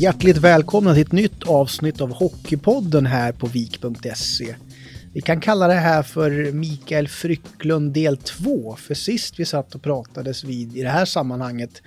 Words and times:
Hjärtligt 0.00 0.36
välkomna 0.36 0.94
till 0.94 1.02
ett 1.02 1.12
nytt 1.12 1.48
avsnitt 1.48 2.00
av 2.00 2.12
Hockeypodden 2.12 3.06
här 3.06 3.32
på 3.32 3.46
vik.se. 3.46 4.54
Vi 5.14 5.20
kan 5.20 5.40
kalla 5.40 5.68
det 5.68 5.74
här 5.74 6.02
för 6.02 6.52
Mikael 6.52 7.08
Frycklund 7.08 7.92
del 7.92 8.16
2, 8.16 8.76
för 8.76 8.94
sist 8.94 9.40
vi 9.40 9.44
satt 9.44 9.74
och 9.74 9.82
pratades 9.82 10.44
vid 10.44 10.76
i 10.76 10.82
det 10.82 10.88
här 10.88 11.04
sammanhanget 11.04 11.82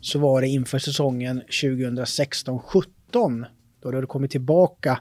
så 0.00 0.18
var 0.18 0.40
det 0.40 0.48
inför 0.48 0.78
säsongen 0.78 1.42
2016-17 1.62 3.44
då 3.82 3.90
du 3.90 3.96
hade 3.96 4.06
kommit 4.06 4.30
tillbaka 4.30 5.00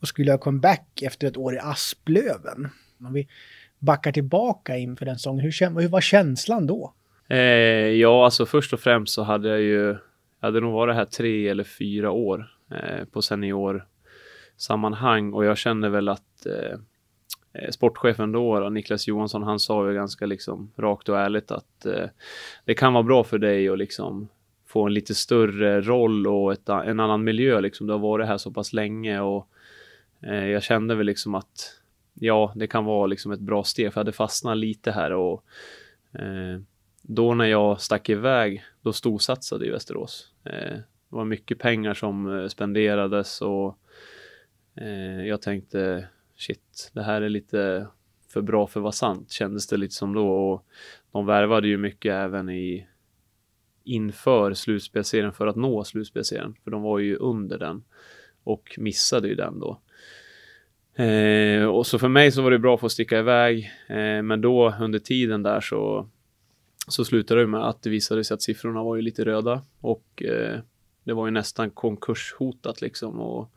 och 0.00 0.08
skulle 0.08 0.30
ha 0.30 0.38
comeback 0.38 1.02
efter 1.02 1.26
ett 1.26 1.36
år 1.36 1.54
i 1.54 1.58
Asplöven. 1.58 2.68
Om 3.00 3.12
vi 3.12 3.28
backar 3.78 4.12
tillbaka 4.12 4.76
inför 4.76 5.04
den 5.04 5.18
säsongen, 5.18 5.44
hur, 5.44 5.80
hur 5.80 5.88
var 5.88 6.00
känslan 6.00 6.66
då? 6.66 6.94
Eh, 7.28 7.38
ja, 7.38 8.24
alltså 8.24 8.46
först 8.46 8.72
och 8.72 8.80
främst 8.80 9.14
så 9.14 9.22
hade 9.22 9.48
jag 9.48 9.60
ju, 9.60 9.96
jag 10.42 10.48
hade 10.48 10.60
nog 10.60 10.72
varit 10.72 10.94
här 10.94 11.04
tre 11.04 11.48
eller 11.48 11.64
fyra 11.64 12.10
år 12.10 12.54
eh, 12.70 13.04
på 13.04 13.22
seniorsammanhang 13.22 15.32
och 15.32 15.44
jag 15.44 15.58
kände 15.58 15.88
väl 15.88 16.08
att 16.08 16.46
eh, 16.46 16.78
eh, 17.52 17.70
sportchefen 17.70 18.32
då, 18.32 18.60
då, 18.60 18.68
Niklas 18.68 19.08
Johansson, 19.08 19.42
han 19.42 19.60
sa 19.60 19.88
ju 19.88 19.94
ganska 19.94 20.26
liksom 20.26 20.72
rakt 20.76 21.08
och 21.08 21.18
ärligt 21.18 21.50
att 21.50 21.86
eh, 21.86 22.06
det 22.64 22.74
kan 22.74 22.92
vara 22.92 23.02
bra 23.02 23.24
för 23.24 23.38
dig 23.38 23.68
att 23.68 23.78
liksom 23.78 24.28
få 24.66 24.86
en 24.86 24.94
lite 24.94 25.14
större 25.14 25.80
roll 25.80 26.26
och 26.26 26.52
ett, 26.52 26.68
en 26.68 27.00
annan 27.00 27.24
miljö 27.24 27.60
liksom. 27.60 27.86
Du 27.86 27.92
har 27.92 28.00
varit 28.00 28.26
här 28.26 28.38
så 28.38 28.50
pass 28.50 28.72
länge 28.72 29.20
och 29.20 29.48
eh, 30.22 30.46
jag 30.46 30.62
kände 30.62 30.94
väl 30.94 31.06
liksom 31.06 31.34
att 31.34 31.80
ja, 32.14 32.52
det 32.56 32.66
kan 32.66 32.84
vara 32.84 33.06
liksom 33.06 33.32
ett 33.32 33.40
bra 33.40 33.64
steg 33.64 33.92
för 33.92 34.00
jag 34.00 34.04
hade 34.04 34.12
fastnat 34.12 34.56
lite 34.56 34.92
här 34.92 35.12
och 35.12 35.44
eh, 36.12 36.60
då 37.02 37.34
när 37.34 37.44
jag 37.44 37.80
stack 37.80 38.08
iväg, 38.08 38.64
då 38.82 38.92
storsatsade 38.92 39.66
i 39.66 39.70
Västerås. 39.70 40.32
Eh, 40.44 40.52
det 40.52 40.84
var 41.08 41.24
mycket 41.24 41.58
pengar 41.58 41.94
som 41.94 42.38
eh, 42.38 42.48
spenderades 42.48 43.40
och 43.40 43.78
eh, 44.76 45.26
jag 45.26 45.42
tänkte 45.42 46.08
shit, 46.36 46.90
det 46.92 47.02
här 47.02 47.22
är 47.22 47.28
lite 47.28 47.86
för 48.28 48.40
bra 48.40 48.66
för 48.66 48.80
att 48.80 48.82
vara 48.82 48.92
sant 48.92 49.30
kändes 49.30 49.66
det 49.66 49.76
lite 49.76 49.94
som 49.94 50.14
då 50.14 50.28
och 50.28 50.66
de 51.12 51.26
värvade 51.26 51.68
ju 51.68 51.76
mycket 51.76 52.12
även 52.12 52.48
i 52.48 52.86
inför 53.84 54.54
slutspelserien 54.54 55.32
för 55.32 55.46
att 55.46 55.56
nå 55.56 55.84
slutspelserien 55.84 56.54
för 56.64 56.70
de 56.70 56.82
var 56.82 56.98
ju 56.98 57.16
under 57.16 57.58
den 57.58 57.84
och 58.44 58.74
missade 58.78 59.28
ju 59.28 59.34
den 59.34 59.60
då. 59.60 59.80
Eh, 61.04 61.64
och 61.64 61.86
så 61.86 61.98
för 61.98 62.08
mig 62.08 62.32
så 62.32 62.42
var 62.42 62.50
det 62.50 62.58
bra 62.58 62.78
för 62.78 62.86
att 62.86 62.92
sticka 62.92 63.18
iväg 63.18 63.72
eh, 63.88 64.22
men 64.22 64.40
då 64.40 64.74
under 64.80 64.98
tiden 64.98 65.42
där 65.42 65.60
så 65.60 66.08
så 66.88 67.04
slutade 67.04 67.40
det 67.40 67.46
med 67.46 67.68
att 67.68 67.82
det 67.82 67.90
visade 67.90 68.24
sig 68.24 68.34
att 68.34 68.42
siffrorna 68.42 68.82
var 68.82 68.96
ju 68.96 69.02
lite 69.02 69.24
röda 69.24 69.62
och 69.80 70.22
eh, 70.22 70.60
det 71.04 71.12
var 71.12 71.26
ju 71.26 71.30
nästan 71.30 71.70
konkurshotat 71.70 72.80
liksom 72.80 73.20
och 73.20 73.50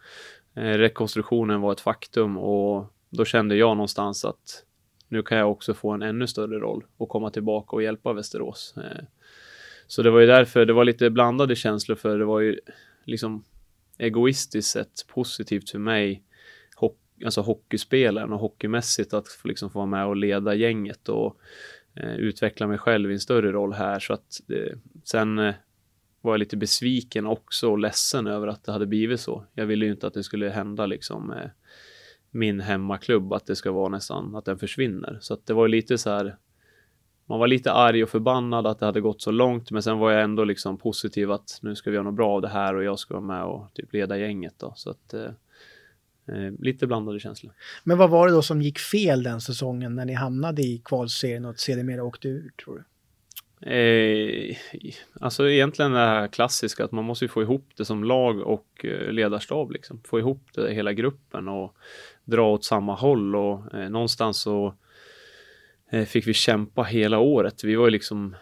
eh, 0.53 0.77
rekonstruktionen 0.77 1.61
var 1.61 1.71
ett 1.71 1.81
faktum 1.81 2.37
och 2.37 2.93
då 3.09 3.25
kände 3.25 3.55
jag 3.55 3.77
någonstans 3.77 4.25
att 4.25 4.63
nu 5.07 5.23
kan 5.23 5.37
jag 5.37 5.51
också 5.51 5.73
få 5.73 5.91
en 5.91 6.01
ännu 6.01 6.27
större 6.27 6.59
roll 6.59 6.85
och 6.97 7.09
komma 7.09 7.29
tillbaka 7.29 7.75
och 7.75 7.83
hjälpa 7.83 8.13
Västerås. 8.13 8.73
Eh, 8.77 9.03
så 9.87 10.01
det 10.01 10.11
var 10.11 10.19
ju 10.19 10.27
därför 10.27 10.65
det 10.65 10.73
var 10.73 10.85
lite 10.85 11.09
blandade 11.09 11.55
känslor 11.55 11.95
för 11.95 12.17
det 12.17 12.25
var 12.25 12.39
ju 12.39 12.59
liksom 13.05 13.43
egoistiskt 13.97 14.71
sett 14.71 15.07
positivt 15.07 15.69
för 15.69 15.79
mig 15.79 16.23
alltså 17.23 17.41
hockeyspelaren 17.41 18.33
och 18.33 18.39
hockeymässigt 18.39 19.13
att 19.13 19.27
liksom 19.43 19.69
få 19.69 19.79
vara 19.79 19.85
med 19.85 20.05
och 20.05 20.15
leda 20.15 20.55
gänget 20.55 21.09
och 21.09 21.37
Eh, 21.95 22.15
utveckla 22.15 22.67
mig 22.67 22.77
själv 22.77 23.11
i 23.11 23.13
en 23.13 23.19
större 23.19 23.51
roll 23.51 23.73
här 23.73 23.99
så 23.99 24.13
att 24.13 24.41
eh, 24.49 24.77
sen 25.03 25.39
eh, 25.39 25.55
var 26.21 26.33
jag 26.33 26.39
lite 26.39 26.57
besviken 26.57 27.25
också 27.25 27.71
och 27.71 27.79
ledsen 27.79 28.27
över 28.27 28.47
att 28.47 28.63
det 28.63 28.71
hade 28.71 28.85
blivit 28.85 29.19
så. 29.19 29.45
Jag 29.53 29.65
ville 29.65 29.85
ju 29.85 29.91
inte 29.91 30.07
att 30.07 30.13
det 30.13 30.23
skulle 30.23 30.49
hända 30.49 30.85
liksom 30.85 31.27
med 31.27 31.51
min 32.31 32.59
hemmaklubb 32.59 33.33
att 33.33 33.45
det 33.45 33.55
ska 33.55 33.71
vara 33.71 33.89
nästan 33.89 34.35
att 34.35 34.45
den 34.45 34.57
försvinner 34.57 35.17
så 35.21 35.33
att 35.33 35.45
det 35.45 35.53
var 35.53 35.67
lite 35.67 35.97
så 35.97 36.09
här. 36.09 36.37
Man 37.25 37.39
var 37.39 37.47
lite 37.47 37.71
arg 37.71 38.03
och 38.03 38.09
förbannad 38.09 38.67
att 38.67 38.79
det 38.79 38.85
hade 38.85 39.01
gått 39.01 39.21
så 39.21 39.31
långt, 39.31 39.71
men 39.71 39.83
sen 39.83 39.97
var 39.97 40.11
jag 40.11 40.23
ändå 40.23 40.43
liksom 40.43 40.77
positiv 40.77 41.31
att 41.31 41.59
nu 41.61 41.75
ska 41.75 41.89
vi 41.89 41.95
göra 41.95 42.03
något 42.03 42.15
bra 42.15 42.31
av 42.35 42.41
det 42.41 42.47
här 42.47 42.75
och 42.75 42.83
jag 42.83 42.99
ska 42.99 43.13
vara 43.13 43.25
med 43.25 43.43
och 43.43 43.73
typ 43.73 43.93
leda 43.93 44.17
gänget 44.17 44.53
då 44.57 44.73
så 44.75 44.89
att 44.89 45.13
Eh, 45.13 45.31
lite 46.59 46.87
blandade 46.87 47.19
känslor. 47.19 47.53
Men 47.83 47.97
vad 47.97 48.09
var 48.09 48.27
det 48.27 48.33
då 48.33 48.41
som 48.41 48.61
gick 48.61 48.79
fel 48.79 49.23
den 49.23 49.41
säsongen 49.41 49.95
när 49.95 50.05
ni 50.05 50.13
hamnade 50.13 50.61
i 50.61 50.81
kvalserien 50.85 51.45
och 51.45 51.59
sedermera 51.59 52.03
åkte 52.03 52.27
ur, 52.27 52.51
tror 52.63 52.75
du? 52.75 52.83
Eh, 53.61 54.55
alltså 55.19 55.49
egentligen 55.49 55.91
det 55.91 55.97
här 55.97 56.27
klassiska 56.27 56.85
att 56.85 56.91
man 56.91 57.05
måste 57.05 57.25
ju 57.25 57.29
få 57.29 57.41
ihop 57.41 57.69
det 57.77 57.85
som 57.85 58.03
lag 58.03 58.39
och 58.39 58.85
eh, 58.85 59.11
ledarstab 59.11 59.71
liksom. 59.71 60.01
Få 60.03 60.19
ihop 60.19 60.49
det 60.53 60.73
hela 60.73 60.93
gruppen 60.93 61.47
och 61.47 61.75
dra 62.23 62.51
åt 62.51 62.63
samma 62.63 62.95
håll 62.95 63.35
och 63.35 63.73
eh, 63.73 63.89
någonstans 63.89 64.41
så 64.41 64.75
eh, 65.89 66.05
fick 66.05 66.27
vi 66.27 66.33
kämpa 66.33 66.83
hela 66.83 67.19
året. 67.19 67.63
Vi 67.63 67.75
var 67.75 67.85
ju 67.85 67.91
liksom 67.91 68.35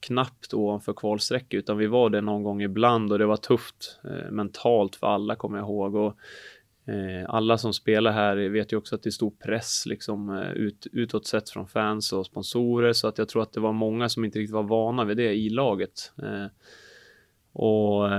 knappt 0.00 0.54
ovanför 0.54 0.92
kvalstreck 0.92 1.54
utan 1.54 1.78
vi 1.78 1.86
var 1.86 2.10
det 2.10 2.20
någon 2.20 2.42
gång 2.42 2.62
ibland 2.62 3.12
och 3.12 3.18
det 3.18 3.26
var 3.26 3.36
tufft 3.36 4.00
eh, 4.04 4.30
mentalt 4.30 4.96
för 4.96 5.06
alla 5.06 5.36
kommer 5.36 5.58
jag 5.58 5.64
ihåg 5.64 5.94
och 5.94 6.18
Eh, 6.55 6.55
Eh, 6.88 7.24
alla 7.28 7.58
som 7.58 7.72
spelar 7.72 8.12
här 8.12 8.36
vet 8.36 8.72
ju 8.72 8.76
också 8.76 8.94
att 8.94 9.02
det 9.02 9.08
är 9.08 9.10
stor 9.10 9.30
press 9.30 9.86
liksom 9.86 10.30
eh, 10.30 10.50
ut, 10.50 10.86
utåt 10.92 11.26
sett 11.26 11.50
från 11.50 11.66
fans 11.66 12.12
och 12.12 12.26
sponsorer 12.26 12.92
så 12.92 13.08
att 13.08 13.18
jag 13.18 13.28
tror 13.28 13.42
att 13.42 13.52
det 13.52 13.60
var 13.60 13.72
många 13.72 14.08
som 14.08 14.24
inte 14.24 14.38
riktigt 14.38 14.54
var 14.54 14.62
vana 14.62 15.04
vid 15.04 15.16
det 15.16 15.34
i 15.34 15.50
laget. 15.50 16.12
Eh, 16.22 16.46
och 17.52 18.10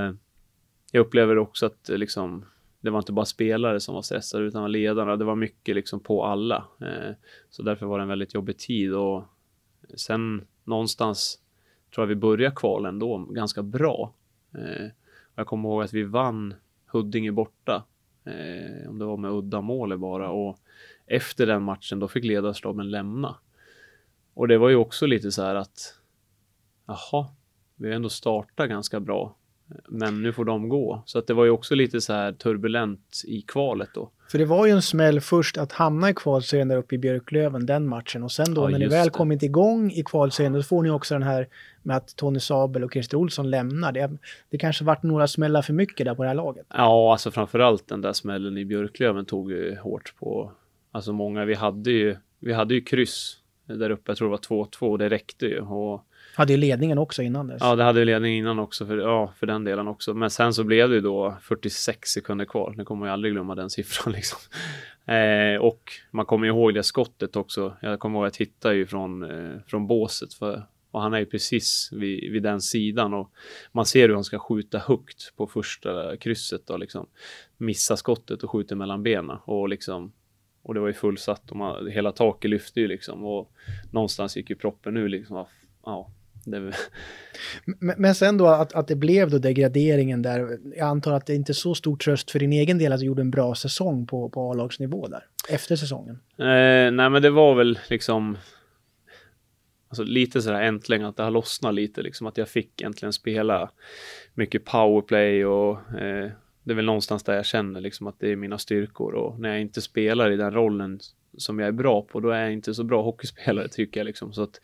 jag 0.91 1.01
upplever 1.01 1.37
också 1.37 1.65
att 1.65 1.89
liksom 1.89 2.45
det 2.81 2.89
var 2.89 2.99
inte 2.99 3.11
bara 3.11 3.25
spelare 3.25 3.79
som 3.79 3.95
var 3.95 4.01
stressade 4.01 4.45
utan 4.45 4.71
ledarna. 4.71 5.15
Det 5.15 5.25
var 5.25 5.35
mycket 5.35 5.75
liksom 5.75 5.99
på 5.99 6.25
alla. 6.25 6.65
så 7.49 7.63
därför 7.63 7.85
var 7.85 7.97
det 7.97 8.01
en 8.01 8.07
väldigt 8.07 8.33
jobbig 8.33 8.57
tid 8.57 8.93
och 8.93 9.23
sen 9.95 10.47
någonstans 10.63 11.39
tror 11.95 12.03
jag 12.03 12.07
vi 12.07 12.15
började 12.15 12.55
kvalen 12.55 12.99
då 12.99 13.17
ganska 13.17 13.63
bra. 13.63 14.13
jag 15.35 15.47
kommer 15.47 15.69
ihåg 15.69 15.83
att 15.83 15.93
vi 15.93 16.03
vann 16.03 16.53
Huddinge 16.85 17.31
borta 17.31 17.83
Eh, 18.27 18.89
om 18.89 18.99
det 18.99 19.05
var 19.05 19.17
med 19.17 19.31
udda 19.31 19.61
mål 19.61 19.97
bara 19.97 20.29
och 20.29 20.59
efter 21.05 21.45
den 21.45 21.63
matchen 21.63 21.99
då 21.99 22.07
fick 22.07 22.23
ledarstaben 22.23 22.89
lämna. 22.89 23.35
Och 24.33 24.47
det 24.47 24.57
var 24.57 24.69
ju 24.69 24.75
också 24.75 25.05
lite 25.05 25.31
så 25.31 25.43
här 25.43 25.55
att 25.55 25.99
jaha, 26.85 27.27
vi 27.75 27.87
har 27.87 27.95
ändå 27.95 28.09
startat 28.09 28.69
ganska 28.69 28.99
bra. 28.99 29.35
Men 29.87 30.23
nu 30.23 30.33
får 30.33 30.45
de 30.45 30.69
gå. 30.69 31.03
Så 31.05 31.19
att 31.19 31.27
det 31.27 31.33
var 31.33 31.45
ju 31.45 31.51
också 31.51 31.75
lite 31.75 32.01
så 32.01 32.13
här 32.13 32.31
turbulent 32.31 33.21
i 33.27 33.41
kvalet 33.41 33.89
då. 33.93 34.11
För 34.31 34.37
det 34.37 34.45
var 34.45 34.65
ju 34.65 34.71
en 34.71 34.81
smäll 34.81 35.21
först 35.21 35.57
att 35.57 35.71
hamna 35.71 36.09
i 36.09 36.13
kvalserien 36.13 36.67
där 36.67 36.77
uppe 36.77 36.95
i 36.95 36.97
Björklöven, 36.97 37.65
den 37.65 37.87
matchen. 37.87 38.23
Och 38.23 38.31
sen 38.31 38.53
då 38.53 38.61
ja, 38.61 38.69
när 38.69 38.79
ni 38.79 38.87
väl 38.87 39.05
det. 39.05 39.11
kommit 39.11 39.43
igång 39.43 39.91
i 39.91 40.03
kvalserien, 40.03 40.53
då 40.53 40.63
får 40.63 40.83
ni 40.83 40.89
också 40.89 41.15
den 41.15 41.23
här 41.23 41.47
med 41.83 41.97
att 41.97 42.15
Tony 42.15 42.39
Sabel 42.39 42.83
och 42.83 42.93
Christer 42.93 43.17
Olsson 43.17 43.49
lämnar. 43.49 43.91
Det, 43.91 44.11
det 44.49 44.57
kanske 44.57 44.83
varit 44.83 45.03
några 45.03 45.27
smällar 45.27 45.61
för 45.61 45.73
mycket 45.73 46.05
där 46.05 46.15
på 46.15 46.23
det 46.23 46.29
här 46.29 46.35
laget? 46.35 46.65
Ja, 46.69 47.11
alltså 47.11 47.31
framförallt 47.31 47.87
den 47.87 48.01
där 48.01 48.13
smällen 48.13 48.57
i 48.57 48.65
Björklöven 48.65 49.25
tog 49.25 49.51
ju 49.51 49.75
hårt 49.75 50.13
på, 50.19 50.51
alltså 50.91 51.13
många, 51.13 51.45
vi 51.45 51.53
hade 51.53 51.91
ju, 51.91 52.15
vi 52.39 52.53
hade 52.53 52.73
ju 52.73 52.81
kryss 52.81 53.37
där 53.65 53.89
uppe, 53.89 54.11
jag 54.11 54.17
tror 54.17 54.27
det 54.27 54.31
var 54.49 54.65
2-2 54.65 54.79
och 54.79 54.97
det 54.97 55.09
räckte 55.09 55.45
ju. 55.45 55.59
Och 55.59 56.06
hade 56.37 56.53
ju 56.53 56.57
ledningen 56.57 56.97
också 56.97 57.23
innan 57.23 57.47
dess. 57.47 57.57
Ja, 57.61 57.75
det 57.75 57.83
hade 57.83 57.99
ju 57.99 58.05
ledningen 58.05 58.39
innan 58.39 58.59
också, 58.59 58.85
för, 58.85 58.97
ja, 58.97 59.33
för 59.39 59.47
den 59.47 59.63
delen 59.63 59.87
också. 59.87 60.13
Men 60.13 60.29
sen 60.29 60.53
så 60.53 60.63
blev 60.63 60.89
det 60.89 60.95
ju 60.95 61.01
då 61.01 61.37
46 61.41 62.09
sekunder 62.09 62.45
kvar. 62.45 62.73
Nu 62.77 62.85
kommer 62.85 63.05
jag 63.05 63.13
aldrig 63.13 63.33
glömma 63.33 63.55
den 63.55 63.69
siffran 63.77 64.13
liksom. 64.13 64.39
Eh, 65.05 65.61
och 65.61 65.91
man 66.11 66.25
kommer 66.25 66.47
ihåg 66.47 66.73
det 66.73 66.83
skottet 66.83 67.35
också. 67.35 67.77
Jag 67.81 67.99
kommer 67.99 68.19
ihåg 68.19 68.27
att 68.27 68.39
jag 68.39 68.47
tittade 68.47 68.75
ju 68.75 68.85
från, 68.85 69.23
eh, 69.23 69.59
från 69.67 69.87
båset 69.87 70.33
för 70.33 70.63
och 70.91 71.01
han 71.01 71.13
är 71.13 71.19
ju 71.19 71.25
precis 71.25 71.89
vid, 71.91 72.31
vid, 72.31 72.43
den 72.43 72.61
sidan 72.61 73.13
och 73.13 73.31
man 73.71 73.85
ser 73.85 74.07
hur 74.07 74.15
han 74.15 74.23
ska 74.23 74.39
skjuta 74.39 74.77
högt 74.77 75.33
på 75.37 75.47
första 75.47 76.17
krysset 76.17 76.69
och 76.69 76.79
liksom 76.79 77.07
missa 77.57 77.97
skottet 77.97 78.43
och 78.43 78.51
skjuter 78.51 78.75
mellan 78.75 79.03
benen 79.03 79.37
och 79.45 79.69
liksom 79.69 80.11
och 80.63 80.73
det 80.73 80.79
var 80.79 80.87
ju 80.87 80.93
fullsatt 80.93 81.51
och 81.51 81.57
man, 81.57 81.87
hela 81.87 82.11
taket 82.11 82.51
lyfte 82.51 82.79
ju 82.79 82.87
liksom 82.87 83.25
och 83.25 83.51
någonstans 83.91 84.37
gick 84.37 84.49
ju 84.49 84.55
proppen 84.55 84.93
nu 84.93 85.07
liksom. 85.07 85.45
Ja, 85.85 86.11
det... 86.51 86.73
Men, 87.65 87.95
men 87.97 88.15
sen 88.15 88.37
då 88.37 88.47
att, 88.47 88.73
att 88.73 88.87
det 88.87 88.95
blev 88.95 89.29
då 89.29 89.37
degraderingen 89.37 90.21
där. 90.21 90.57
Jag 90.77 90.87
antar 90.87 91.13
att 91.13 91.25
det 91.25 91.35
inte 91.35 91.51
är 91.51 91.53
så 91.53 91.75
stor 91.75 91.97
tröst 91.97 92.31
för 92.31 92.39
din 92.39 92.53
egen 92.53 92.77
del 92.77 92.93
att 92.93 92.99
du 92.99 93.05
gjorde 93.05 93.21
en 93.21 93.31
bra 93.31 93.55
säsong 93.55 94.07
på, 94.07 94.29
på 94.29 94.51
A-lagsnivå 94.51 95.07
där 95.07 95.25
efter 95.49 95.75
säsongen. 95.75 96.19
Eh, 96.37 96.91
nej, 96.91 97.09
men 97.09 97.21
det 97.21 97.29
var 97.29 97.55
väl 97.55 97.79
liksom 97.89 98.37
Alltså 99.89 100.03
lite 100.03 100.41
sådär 100.41 100.61
äntligen 100.61 101.05
att 101.05 101.17
det 101.17 101.23
har 101.23 101.31
lossnat 101.31 101.73
lite 101.73 102.01
liksom 102.01 102.27
att 102.27 102.37
jag 102.37 102.49
fick 102.49 102.81
äntligen 102.81 103.13
spela 103.13 103.71
mycket 104.33 104.65
powerplay 104.65 105.45
och 105.45 105.77
eh, 105.77 106.31
det 106.63 106.71
är 106.71 106.75
väl 106.75 106.85
någonstans 106.85 107.23
där 107.23 107.35
jag 107.35 107.45
känner 107.45 107.81
liksom 107.81 108.07
att 108.07 108.19
det 108.19 108.31
är 108.31 108.35
mina 108.35 108.57
styrkor 108.57 109.13
och 109.13 109.39
när 109.39 109.49
jag 109.49 109.61
inte 109.61 109.81
spelar 109.81 110.31
i 110.31 110.37
den 110.37 110.53
rollen 110.53 110.99
som 111.37 111.59
jag 111.59 111.67
är 111.67 111.71
bra 111.71 112.01
på, 112.01 112.19
då 112.19 112.29
är 112.29 112.41
jag 112.41 112.53
inte 112.53 112.73
så 112.73 112.83
bra 112.83 113.01
hockeyspelare 113.01 113.67
tycker 113.67 113.99
jag 113.99 114.05
liksom. 114.05 114.33
Så 114.33 114.43
att 114.43 114.61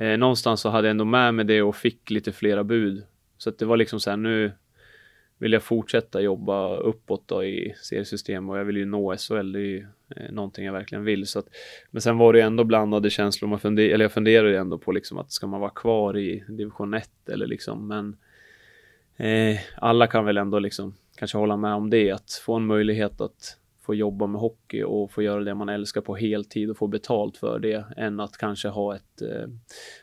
eh, 0.00 0.18
någonstans 0.18 0.60
så 0.60 0.68
hade 0.68 0.88
jag 0.88 0.90
ändå 0.90 1.04
med 1.04 1.34
mig 1.34 1.44
det 1.44 1.62
och 1.62 1.76
fick 1.76 2.10
lite 2.10 2.32
flera 2.32 2.64
bud. 2.64 3.02
Så 3.38 3.50
att 3.50 3.58
det 3.58 3.66
var 3.66 3.76
liksom 3.76 4.00
så 4.00 4.10
här 4.10 4.16
nu, 4.16 4.52
vill 5.40 5.52
jag 5.52 5.62
fortsätta 5.62 6.20
jobba 6.20 6.76
uppåt 6.76 7.28
då 7.28 7.44
i 7.44 7.74
seriesystem 7.82 8.50
och 8.50 8.58
jag 8.58 8.64
vill 8.64 8.76
ju 8.76 8.84
nå 8.84 9.16
SHL. 9.16 9.52
Det 9.52 9.58
är 9.58 9.62
ju 9.62 9.86
eh, 10.16 10.32
någonting 10.32 10.64
jag 10.64 10.72
verkligen 10.72 11.04
vill. 11.04 11.26
Så 11.26 11.38
att, 11.38 11.46
men 11.90 12.02
sen 12.02 12.18
var 12.18 12.32
det 12.32 12.38
ju 12.38 12.44
ändå 12.44 12.64
blandade 12.64 13.10
känslor. 13.10 13.48
Man 13.48 13.60
funder, 13.60 13.88
eller 13.88 14.04
jag 14.04 14.12
funderade 14.12 14.50
ju 14.50 14.56
ändå 14.56 14.78
på 14.78 14.92
liksom 14.92 15.18
att 15.18 15.32
ska 15.32 15.46
man 15.46 15.60
vara 15.60 15.70
kvar 15.70 16.18
i 16.18 16.44
division 16.48 16.94
1 16.94 17.10
eller 17.28 17.46
liksom. 17.46 17.88
Men 17.88 18.16
eh, 19.16 19.60
alla 19.76 20.06
kan 20.06 20.24
väl 20.24 20.36
ändå 20.36 20.58
liksom 20.58 20.94
kanske 21.16 21.38
hålla 21.38 21.56
med 21.56 21.74
om 21.74 21.90
det. 21.90 22.10
Att 22.10 22.42
få 22.44 22.54
en 22.54 22.66
möjlighet 22.66 23.20
att 23.20 23.59
få 23.90 23.94
jobba 23.94 24.26
med 24.26 24.40
hockey 24.40 24.82
och 24.82 25.12
få 25.12 25.22
göra 25.22 25.44
det 25.44 25.54
man 25.54 25.68
älskar 25.68 26.00
på 26.00 26.16
heltid 26.16 26.70
och 26.70 26.76
få 26.76 26.86
betalt 26.86 27.36
för 27.36 27.58
det 27.58 27.84
än 27.96 28.20
att 28.20 28.36
kanske 28.36 28.68
ha 28.68 28.96
ett 28.96 29.22
eh, 29.22 29.48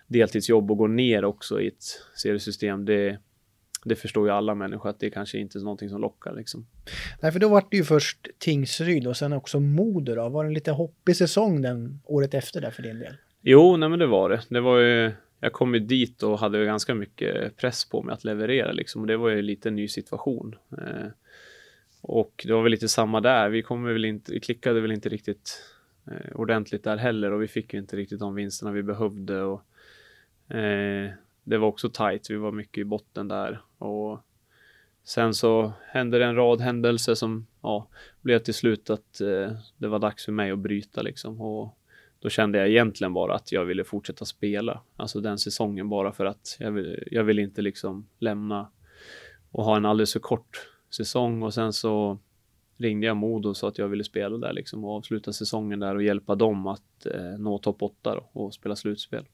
deltidsjobb 0.08 0.72
och 0.72 0.78
gå 0.78 0.88
ner 0.88 1.26
också 1.26 1.62
i 1.62 1.68
ett 1.68 1.84
seriesystem. 2.16 2.86
Det, 2.86 3.18
det 3.86 3.96
förstår 3.96 4.28
ju 4.28 4.34
alla 4.34 4.56
människor 4.56 4.90
att 4.90 5.00
det 5.00 5.10
kanske 5.10 5.38
inte 5.38 5.60
är 5.60 5.62
någonting 5.62 5.90
som 5.90 6.02
lockar 6.02 6.36
liksom. 6.36 6.68
Nej, 7.22 7.32
för 7.32 7.40
då 7.40 7.50
var 7.50 7.64
det 7.70 7.78
ju 7.78 7.84
först 7.84 8.28
Tingsryd 8.38 9.08
och 9.08 9.18
sen 9.18 9.34
också 9.34 9.60
Modo 9.60 10.16
då. 10.16 10.30
Var 10.30 10.44
det 10.44 10.50
en 10.50 10.54
lite 10.54 10.72
hoppig 10.72 11.16
säsong 11.16 11.62
den 11.62 12.02
året 12.06 12.34
efter 12.34 12.62
där 12.62 12.72
för 12.72 12.84
din 12.84 13.00
del? 13.00 13.14
Jo, 13.42 13.78
nej 13.78 13.90
men 13.90 14.00
det 14.00 14.08
var 14.08 14.30
det. 14.30 14.42
Det 14.50 14.62
var 14.62 14.80
ju, 14.80 15.12
jag 15.40 15.54
kom 15.54 15.74
ju 15.74 15.80
dit 15.80 16.24
och 16.24 16.40
hade 16.40 16.66
ganska 16.66 16.96
mycket 16.96 17.58
press 17.58 17.90
på 17.90 18.04
mig 18.04 18.14
att 18.14 18.24
leverera 18.24 18.72
liksom. 18.72 19.02
Och 19.02 19.08
det 19.08 19.18
var 19.18 19.30
ju 19.30 19.42
lite 19.42 19.70
en 19.70 19.76
ny 19.76 19.88
situation. 19.88 20.56
Eh, 20.72 21.08
och 22.08 22.44
det 22.48 22.54
var 22.54 22.64
väl 22.64 22.72
lite 22.72 22.88
samma 22.88 23.22
där. 23.22 23.50
Vi 23.50 23.62
kommer 23.62 23.94
väl 23.94 24.06
inte, 24.06 24.32
vi 24.32 24.40
klickade 24.40 24.82
väl 24.82 24.92
inte 24.92 25.10
riktigt 25.10 25.64
eh, 26.12 26.36
ordentligt 26.36 26.84
där 26.84 26.98
heller 26.98 27.32
och 27.32 27.42
vi 27.42 27.48
fick 27.48 27.74
ju 27.74 27.80
inte 27.80 27.96
riktigt 27.96 28.20
de 28.20 28.36
vinsterna 28.36 28.72
vi 28.72 28.84
behövde. 28.84 29.42
Och, 29.42 29.62
eh, 30.56 31.12
det 31.44 31.58
var 31.58 31.68
också 31.68 31.90
tight. 31.90 32.30
Vi 32.30 32.36
var 32.36 32.52
mycket 32.52 32.78
i 32.78 32.86
botten 32.86 33.28
där 33.28 33.62
och 33.78 34.20
sen 35.04 35.34
så 35.34 35.74
hände 35.86 36.20
det 36.20 36.26
en 36.26 36.36
rad 36.36 36.62
händelser 36.62 37.16
som 37.16 37.48
ja, 37.62 37.88
blev 38.22 38.40
till 38.40 38.54
slut 38.54 38.90
att 38.90 39.22
eh, 39.22 39.52
det 39.78 39.88
var 39.88 40.00
dags 40.00 40.26
för 40.26 40.32
mig 40.32 40.52
att 40.52 40.60
bryta 40.60 41.02
liksom. 41.02 41.42
Och 41.42 41.78
då 42.20 42.30
kände 42.30 42.58
jag 42.58 42.70
egentligen 42.70 43.14
bara 43.14 43.36
att 43.36 43.52
jag 43.52 43.66
ville 43.66 43.84
fortsätta 43.84 44.26
spela, 44.26 44.82
alltså 44.96 45.22
den 45.22 45.38
säsongen 45.38 45.90
bara 45.90 46.12
för 46.12 46.26
att 46.26 46.58
jag 46.60 46.72
vill, 46.72 47.04
jag 47.12 47.24
vill 47.24 47.40
inte 47.40 47.62
liksom 47.62 48.08
lämna 48.20 48.72
och 49.52 49.64
ha 49.64 49.78
en 49.78 49.86
alldeles 49.86 50.14
för 50.14 50.20
kort 50.20 50.68
säsong 50.90 51.44
och 51.44 51.54
sen 51.54 51.74
så 51.74 52.20
ringde 52.78 53.08
jag 53.08 53.18
Modo 53.18 53.50
och 53.50 53.58
sa 53.58 53.68
att 53.68 53.78
jag 53.78 53.88
ville 53.88 54.04
spela 54.04 54.38
där 54.38 54.54
liksom 54.54 54.86
och 54.86 54.96
avsluta 54.96 55.34
säsongen 55.34 55.80
där 55.80 55.96
och 55.96 56.04
hjälpa 56.04 56.36
dem 56.36 56.68
att 56.68 57.06
eh, 57.06 57.40
nå 57.40 57.58
topp 57.58 57.82
8 57.82 58.24
och 58.32 58.54
spela 58.54 58.76
slutspel. 58.76 59.26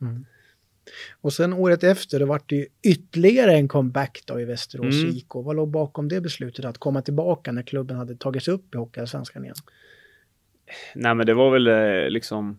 Mm. 0.00 0.26
Och 1.20 1.32
sen 1.32 1.52
året 1.52 1.84
efter, 1.84 2.18
det 2.18 2.24
vart 2.24 2.48
det 2.48 2.56
ju 2.56 2.66
ytterligare 2.82 3.52
en 3.52 3.68
comeback 3.68 4.22
då 4.26 4.40
i 4.40 4.44
Västerås 4.44 5.02
mm. 5.02 5.16
IK. 5.16 5.34
Vad 5.34 5.56
låg 5.56 5.68
bakom 5.68 6.08
det 6.08 6.20
beslutet 6.20 6.64
att 6.64 6.78
komma 6.78 7.02
tillbaka 7.02 7.52
när 7.52 7.62
klubben 7.62 7.96
hade 7.96 8.16
tagits 8.16 8.48
upp 8.48 8.74
i 8.74 8.78
Hockeyallsvenskan 8.78 9.44
igen? 9.44 9.56
Nej, 10.94 11.14
men 11.14 11.26
det 11.26 11.34
var 11.34 11.50
väl 11.50 11.66
eh, 11.66 12.10
liksom 12.10 12.58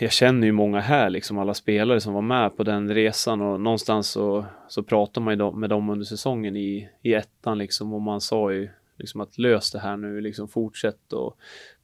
jag 0.00 0.12
känner 0.12 0.46
ju 0.46 0.52
många 0.52 0.80
här, 0.80 1.10
liksom 1.10 1.38
alla 1.38 1.54
spelare 1.54 2.00
som 2.00 2.14
var 2.14 2.22
med 2.22 2.56
på 2.56 2.62
den 2.62 2.94
resan 2.94 3.40
och 3.40 3.60
någonstans 3.60 4.10
så, 4.10 4.44
så 4.68 4.82
pratade 4.82 5.24
man 5.24 5.38
ju 5.38 5.52
med 5.52 5.70
dem 5.70 5.90
under 5.90 6.04
säsongen 6.04 6.56
i, 6.56 6.88
i 7.02 7.14
ettan 7.14 7.58
liksom 7.58 7.92
och 7.92 8.02
man 8.02 8.20
sa 8.20 8.52
ju 8.52 8.68
liksom 8.96 9.20
att 9.20 9.38
lös 9.38 9.70
det 9.70 9.78
här 9.78 9.96
nu, 9.96 10.20
liksom 10.20 10.48
fortsätt 10.48 11.12
och 11.12 11.36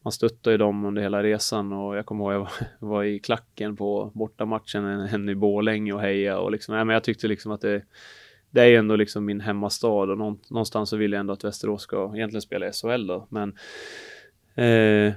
man 0.02 0.12
stöttade 0.12 0.54
ju 0.54 0.58
dem 0.58 0.84
under 0.84 1.02
hela 1.02 1.22
resan 1.22 1.72
och 1.72 1.96
jag 1.96 2.06
kommer 2.06 2.24
ihåg 2.24 2.32
jag 2.34 2.38
var, 2.38 2.50
var 2.88 3.04
i 3.04 3.18
klacken 3.18 3.76
på 3.76 4.10
bortamatchen 4.14 5.00
henne 5.00 5.32
i 5.32 5.34
Borlänge 5.34 5.92
och 5.92 6.00
heja 6.00 6.38
och 6.38 6.50
liksom, 6.50 6.74
nej 6.74 6.84
men 6.84 6.94
jag 6.94 7.04
tyckte 7.04 7.28
liksom 7.28 7.52
att 7.52 7.60
det 7.60 7.82
det 8.50 8.60
är 8.60 8.66
ju 8.66 8.76
ändå 8.76 8.96
liksom 8.96 9.24
min 9.24 9.40
hemmastad 9.40 9.88
och 9.88 10.18
någonstans 10.18 10.90
så 10.90 10.96
vill 10.96 11.12
jag 11.12 11.20
ändå 11.20 11.32
att 11.32 11.44
Västerås 11.44 11.82
ska 11.82 12.12
egentligen 12.14 12.42
spela 12.42 12.68
i 12.68 12.72
SHL 12.72 13.06
då, 13.06 13.26
men 13.28 13.54
eh, 14.54 15.14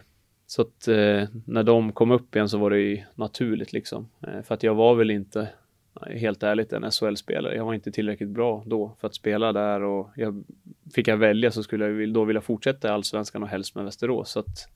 så 0.47 0.61
att 0.61 0.87
eh, 0.87 1.23
när 1.45 1.63
de 1.63 1.91
kom 1.91 2.11
upp 2.11 2.35
igen 2.35 2.49
så 2.49 2.57
var 2.57 2.69
det 2.69 2.79
ju 2.79 3.03
naturligt 3.15 3.73
liksom. 3.73 4.09
Eh, 4.27 4.41
för 4.41 4.55
att 4.55 4.63
jag 4.63 4.75
var 4.75 4.95
väl 4.95 5.11
inte, 5.11 5.49
eh, 6.05 6.17
helt 6.17 6.43
ärligt, 6.43 6.73
en 6.73 6.91
SHL-spelare. 6.91 7.55
Jag 7.55 7.65
var 7.65 7.73
inte 7.73 7.91
tillräckligt 7.91 8.29
bra 8.29 8.63
då 8.65 8.95
för 8.99 9.07
att 9.07 9.15
spela 9.15 9.53
där 9.53 9.81
och 9.81 10.09
jag, 10.15 10.43
fick 10.93 11.07
jag 11.07 11.17
välja 11.17 11.51
så 11.51 11.63
skulle 11.63 11.87
jag 11.87 12.13
då 12.13 12.23
vilja 12.23 12.41
fortsätta 12.41 12.87
i 12.87 12.91
Allsvenskan 12.91 13.43
och 13.43 13.49
helst 13.49 13.75
med 13.75 13.85
Västerås. 13.85 14.31
Så 14.31 14.39
att 14.39 14.69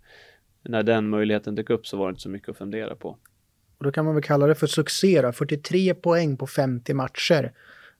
när 0.63 0.83
den 0.83 1.09
möjligheten 1.09 1.55
dök 1.55 1.69
upp 1.69 1.87
så 1.87 1.97
var 1.97 2.07
det 2.07 2.09
inte 2.09 2.21
så 2.21 2.29
mycket 2.29 2.49
att 2.49 2.57
fundera 2.57 2.95
på. 2.95 3.17
Och 3.77 3.83
då 3.83 3.91
kan 3.91 4.05
man 4.05 4.15
väl 4.15 4.23
kalla 4.23 4.47
det 4.47 4.55
för 4.55 4.67
succé 4.67 5.21
då, 5.21 5.31
43 5.31 5.93
poäng 5.93 6.37
på 6.37 6.47
50 6.47 6.93
matcher 6.93 7.53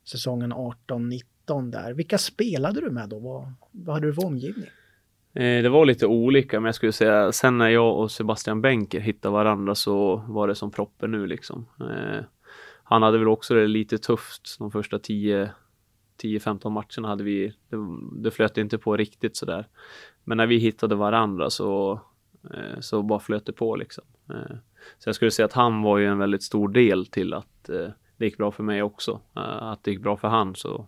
säsongen 0.03 0.53
18-19 0.53 1.71
där. 1.71 1.94
Vilka 1.94 2.17
spelade 2.17 2.81
du 2.81 2.89
med 2.89 3.09
då? 3.09 3.19
Vad, 3.19 3.53
vad 3.71 3.95
hade 3.95 4.07
du 4.07 4.13
för 4.13 4.25
omgivning? 4.25 4.69
Eh, 5.33 5.63
det 5.63 5.69
var 5.69 5.86
lite 5.86 6.07
olika, 6.07 6.60
men 6.60 6.66
jag 6.66 6.75
skulle 6.75 6.92
säga 6.92 7.31
sen 7.31 7.57
när 7.57 7.69
jag 7.69 7.98
och 7.98 8.12
Sebastian 8.12 8.62
Benker 8.62 9.00
hittade 9.00 9.33
varandra 9.33 9.75
så 9.75 10.16
var 10.28 10.48
det 10.48 10.56
som 10.56 10.72
proppen 10.72 11.12
nu 11.12 11.28
liksom. 11.28 11.66
Eh, 11.80 12.24
han 12.83 13.04
hade 13.04 13.18
väl 13.18 13.28
också 13.28 13.54
det 13.54 13.68
lite 13.68 13.98
tufft 13.98 14.60
de 14.60 14.72
första 14.72 14.98
10-15 14.98 16.69
matcherna 16.69 17.07
hade 17.07 17.24
vi, 17.24 17.54
det, 17.69 17.78
det 18.24 18.31
flöt 18.31 18.57
inte 18.57 18.78
på 18.78 18.98
riktigt 18.98 19.38
sådär. 19.38 19.68
Men 20.24 20.38
när 20.38 20.48
vi 20.48 20.57
hittade 20.57 20.95
varandra 20.95 21.50
så, 21.50 22.01
eh, 22.54 22.80
så 22.80 23.04
bara 23.04 23.19
flöt 23.19 23.45
det 23.45 23.54
på 23.54 23.75
liksom. 23.75 24.04
Så 25.00 25.10
jag 25.10 25.16
skulle 25.16 25.31
säga 25.31 25.45
att 25.45 25.54
han 25.54 25.81
var 25.81 25.98
ju 25.98 26.06
en 26.06 26.18
väldigt 26.18 26.44
stor 26.44 26.69
del 26.69 27.06
till 27.06 27.34
att 27.34 27.63
det 28.18 28.25
gick 28.25 28.38
bra 28.38 28.51
för 28.51 28.63
mig 28.63 28.84
också. 28.84 29.22
Att 29.34 29.84
det 29.84 29.92
gick 29.92 30.01
bra 30.01 30.18
för 30.18 30.27
han 30.27 30.56
så 30.56 30.88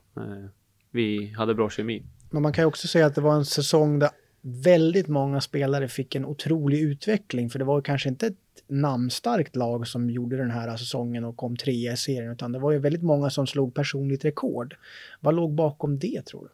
vi 0.91 1.33
hade 1.37 1.55
bra 1.55 1.69
kemi. 1.69 2.03
Men 2.31 2.41
man 2.41 2.53
kan 2.53 2.63
ju 2.63 2.67
också 2.67 2.87
säga 2.87 3.05
att 3.05 3.15
det 3.15 3.21
var 3.21 3.35
en 3.35 3.45
säsong 3.45 3.99
där 3.99 4.09
väldigt 4.45 5.07
många 5.07 5.41
spelare 5.41 5.87
fick 5.87 6.15
en 6.15 6.25
otrolig 6.25 6.81
utveckling 6.81 7.49
för 7.49 7.59
det 7.59 7.65
var 7.65 7.81
kanske 7.81 8.09
inte 8.09 8.27
ett 8.27 8.35
namnstarkt 8.67 9.55
lag 9.55 9.87
som 9.87 10.09
gjorde 10.09 10.37
den 10.37 10.51
här 10.51 10.77
säsongen 10.77 11.23
och 11.23 11.37
kom 11.37 11.57
trea 11.57 11.93
i 11.93 11.97
serien 11.97 12.31
utan 12.31 12.51
det 12.51 12.59
var 12.59 12.71
ju 12.71 12.79
väldigt 12.79 13.03
många 13.03 13.29
som 13.29 13.47
slog 13.47 13.73
personligt 13.73 14.25
rekord. 14.25 14.75
Vad 15.19 15.35
låg 15.35 15.53
bakom 15.53 15.99
det 15.99 16.25
tror 16.25 16.43
du? 16.43 16.49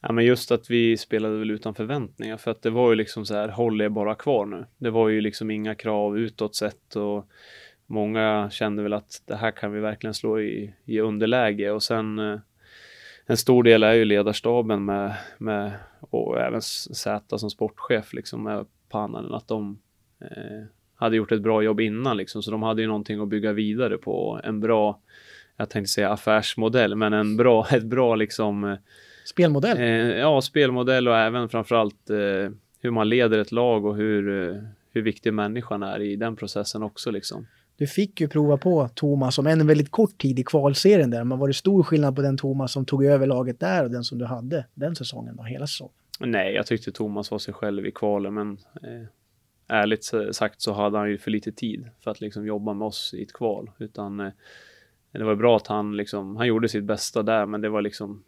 Ja 0.00 0.12
men 0.12 0.24
just 0.24 0.50
att 0.50 0.70
vi 0.70 0.96
spelade 0.96 1.38
väl 1.38 1.50
utan 1.50 1.74
förväntningar 1.74 2.36
för 2.36 2.50
att 2.50 2.62
det 2.62 2.70
var 2.70 2.90
ju 2.90 2.96
liksom 2.96 3.26
så 3.26 3.34
här 3.34 3.48
håll 3.48 3.80
er 3.80 3.88
bara 3.88 4.14
kvar 4.14 4.46
nu. 4.46 4.64
Det 4.78 4.90
var 4.90 5.08
ju 5.08 5.20
liksom 5.20 5.50
inga 5.50 5.74
krav 5.74 6.18
utåt 6.18 6.56
sett 6.56 6.96
och 6.96 7.26
många 7.86 8.50
kände 8.50 8.82
väl 8.82 8.92
att 8.92 9.22
det 9.26 9.36
här 9.36 9.50
kan 9.50 9.72
vi 9.72 9.80
verkligen 9.80 10.14
slå 10.14 10.40
i, 10.40 10.72
i 10.84 11.00
underläge 11.00 11.70
och 11.70 11.82
sen 11.82 12.18
eh, 12.18 12.38
en 13.26 13.36
stor 13.36 13.62
del 13.62 13.82
är 13.82 13.92
ju 13.92 14.04
ledarstaben 14.04 14.84
med, 14.84 15.16
med 15.38 15.72
och 16.00 16.40
även 16.40 16.62
Zäta 16.62 17.38
som 17.38 17.50
sportchef 17.50 18.12
liksom 18.12 18.42
med 18.42 18.66
pannan 18.88 19.34
att 19.34 19.48
de 19.48 19.78
eh, 20.20 20.64
hade 20.94 21.16
gjort 21.16 21.32
ett 21.32 21.42
bra 21.42 21.62
jobb 21.62 21.80
innan 21.80 22.16
liksom 22.16 22.42
så 22.42 22.50
de 22.50 22.62
hade 22.62 22.82
ju 22.82 22.88
någonting 22.88 23.20
att 23.20 23.28
bygga 23.28 23.52
vidare 23.52 23.98
på 23.98 24.40
en 24.44 24.60
bra 24.60 25.00
jag 25.56 25.70
tänkte 25.70 25.90
säga 25.92 26.10
affärsmodell 26.10 26.96
men 26.96 27.12
en 27.12 27.36
bra 27.36 27.66
ett 27.72 27.84
bra 27.84 28.14
liksom 28.14 28.64
eh, 28.64 28.78
spelmodell. 29.24 29.78
Eh, 29.78 30.18
ja, 30.18 30.40
spelmodell 30.40 31.08
och 31.08 31.16
även 31.16 31.48
framförallt 31.48 32.10
eh, 32.10 32.50
hur 32.80 32.90
man 32.90 33.08
leder 33.08 33.38
ett 33.38 33.52
lag 33.52 33.84
och 33.84 33.96
hur 33.96 34.48
eh, 34.48 34.62
hur 34.92 35.02
viktig 35.02 35.34
människan 35.34 35.82
är 35.82 36.00
i 36.00 36.16
den 36.16 36.36
processen 36.36 36.82
också 36.82 37.10
liksom. 37.10 37.46
Du 37.78 37.86
fick 37.86 38.20
ju 38.20 38.28
prova 38.28 38.56
på 38.56 38.88
Thomas 38.88 39.38
om 39.38 39.46
en 39.46 39.66
väldigt 39.66 39.90
kort 39.90 40.18
tid 40.18 40.38
i 40.38 40.44
kvalserien 40.44 41.10
där. 41.10 41.24
Men 41.24 41.38
var 41.38 41.48
det 41.48 41.54
stor 41.54 41.82
skillnad 41.82 42.16
på 42.16 42.22
den 42.22 42.36
Thomas 42.36 42.72
som 42.72 42.84
tog 42.84 43.04
över 43.04 43.26
laget 43.26 43.60
där 43.60 43.84
och 43.84 43.90
den 43.90 44.04
som 44.04 44.18
du 44.18 44.24
hade 44.24 44.66
den 44.74 44.96
säsongen 44.96 45.36
då, 45.36 45.42
hela 45.42 45.66
säsongen? 45.66 45.94
Nej, 46.20 46.54
jag 46.54 46.66
tyckte 46.66 46.92
Thomas 46.92 47.30
var 47.30 47.38
sig 47.38 47.54
själv 47.54 47.86
i 47.86 47.90
kvalen, 47.92 48.34
men 48.34 48.58
eh, 48.82 49.06
ärligt 49.68 50.12
sagt 50.32 50.60
så 50.60 50.72
hade 50.72 50.98
han 50.98 51.10
ju 51.10 51.18
för 51.18 51.30
lite 51.30 51.52
tid 51.52 51.88
för 52.00 52.10
att 52.10 52.20
liksom 52.20 52.46
jobba 52.46 52.74
med 52.74 52.86
oss 52.86 53.14
i 53.14 53.22
ett 53.22 53.32
kval, 53.32 53.70
utan 53.78 54.20
eh, 54.20 54.32
det 55.12 55.24
var 55.24 55.34
bra 55.34 55.56
att 55.56 55.66
han 55.66 55.96
liksom, 55.96 56.36
han 56.36 56.46
gjorde 56.46 56.68
sitt 56.68 56.84
bästa 56.84 57.22
där, 57.22 57.46
men 57.46 57.60
det 57.60 57.68
var 57.68 57.82
liksom 57.82 58.24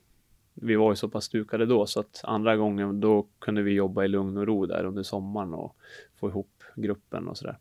vi 0.54 0.76
var 0.76 0.92
ju 0.92 0.96
så 0.96 1.08
pass 1.08 1.24
stukade 1.24 1.66
då 1.66 1.86
så 1.86 2.00
att 2.00 2.20
andra 2.24 2.56
gången 2.56 3.00
då 3.00 3.26
kunde 3.38 3.62
vi 3.62 3.72
jobba 3.72 4.04
i 4.04 4.08
lugn 4.08 4.36
och 4.36 4.46
ro 4.46 4.66
där 4.66 4.84
under 4.84 5.02
sommaren 5.02 5.54
och 5.54 5.76
få 6.16 6.28
ihop 6.28 6.62
gruppen 6.76 7.28
och 7.28 7.38
sådär. 7.38 7.56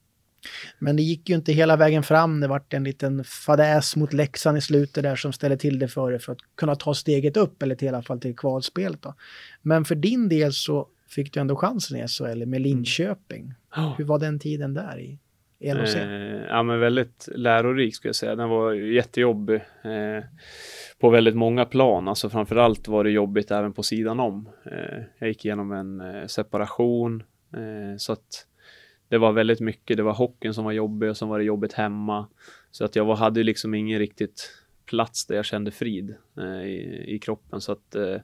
Men 0.79 0.95
det 0.95 1.03
gick 1.03 1.29
ju 1.29 1.35
inte 1.35 1.51
hela 1.51 1.75
vägen 1.75 2.03
fram. 2.03 2.39
Det 2.39 2.47
vart 2.47 2.73
en 2.73 2.83
liten 2.83 3.23
fadäs 3.23 3.95
mot 3.95 4.13
Leksand 4.13 4.57
i 4.57 4.61
slutet 4.61 5.03
där 5.03 5.15
som 5.15 5.33
ställde 5.33 5.57
till 5.57 5.79
det 5.79 5.87
för 5.87 6.11
det 6.11 6.19
för 6.19 6.31
att 6.31 6.39
kunna 6.55 6.75
ta 6.75 6.93
steget 6.93 7.37
upp 7.37 7.63
eller 7.63 7.75
till 7.75 7.85
i 7.85 7.89
alla 7.89 8.01
fall 8.01 8.19
till 8.19 8.35
kvalspelet. 8.35 9.01
Då. 9.01 9.13
Men 9.61 9.85
för 9.85 9.95
din 9.95 10.29
del 10.29 10.53
så 10.53 10.87
fick 11.09 11.33
du 11.33 11.39
ändå 11.39 11.55
chansen 11.55 11.97
i 11.97 12.07
SHL 12.07 12.45
med 12.45 12.61
Linköping. 12.61 13.53
Mm. 13.77 13.89
Hur 13.97 14.05
var 14.05 14.19
den 14.19 14.39
tiden 14.39 14.73
där 14.73 14.99
i 14.99 15.19
LHC? 15.73 15.95
Eh, 15.95 16.45
ja, 16.49 16.63
men 16.63 16.79
väldigt 16.79 17.29
lärorik 17.35 17.95
skulle 17.95 18.09
jag 18.09 18.15
säga. 18.15 18.35
Den 18.35 18.49
var 18.49 18.73
jättejobbig 18.73 19.55
eh, 19.55 20.23
på 20.99 21.09
väldigt 21.09 21.35
många 21.35 21.65
plan. 21.65 22.07
Alltså 22.07 22.29
framförallt 22.29 22.87
var 22.87 23.03
det 23.03 23.11
jobbigt 23.11 23.51
även 23.51 23.73
på 23.73 23.83
sidan 23.83 24.19
om. 24.19 24.49
Eh, 24.65 25.03
jag 25.19 25.27
gick 25.29 25.45
igenom 25.45 25.71
en 25.71 26.01
eh, 26.01 26.25
separation 26.25 27.23
eh, 27.53 27.97
så 27.97 28.13
att 28.13 28.45
det 29.09 29.17
var 29.17 29.31
väldigt 29.31 29.59
mycket. 29.59 29.97
Det 29.97 30.03
var 30.03 30.13
hockeyn 30.13 30.53
som 30.53 30.65
var 30.65 30.71
jobbig 30.71 31.09
och 31.09 31.17
så 31.17 31.25
var 31.25 31.39
det 31.39 31.45
jobbigt 31.45 31.73
hemma. 31.73 32.27
Så 32.71 32.85
att 32.85 32.95
jag 32.95 33.05
var, 33.05 33.15
hade 33.15 33.43
liksom 33.43 33.73
ingen 33.73 33.99
riktigt 33.99 34.51
plats 34.85 35.25
där 35.25 35.35
jag 35.35 35.45
kände 35.45 35.71
frid 35.71 36.15
eh, 36.37 36.63
i, 36.63 37.03
i, 37.07 37.19
kroppen. 37.19 37.61
Så 37.61 37.71
att 37.71 37.95
eh, 37.95 38.15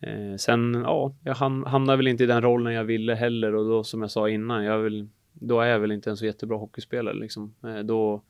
eh 0.00 0.36
sen, 0.36 0.74
ja, 0.74 1.14
jag 1.24 1.34
hamnade 1.34 1.96
väl 1.96 2.08
inte 2.08 2.24
i 2.24 2.26
den 2.26 2.42
rollen 2.42 2.72
jag 2.72 2.84
ville 2.84 3.14
heller 3.14 3.54
och 3.54 3.64
då 3.64 3.84
som 3.84 4.02
jag 4.02 4.10
sa 4.10 4.28
innan, 4.28 4.64
jag 4.64 4.78
vill, 4.78 5.08
då 5.32 5.60
är 5.60 5.66
jag 5.66 5.78
väl 5.78 5.92
inte 5.92 6.10
en 6.10 6.16
så 6.16 6.26
jättebra 6.26 6.56
hockeyspelare 6.56 7.14
liksom. 7.14 7.54
Eh, 7.64 7.78
då, 7.78 8.22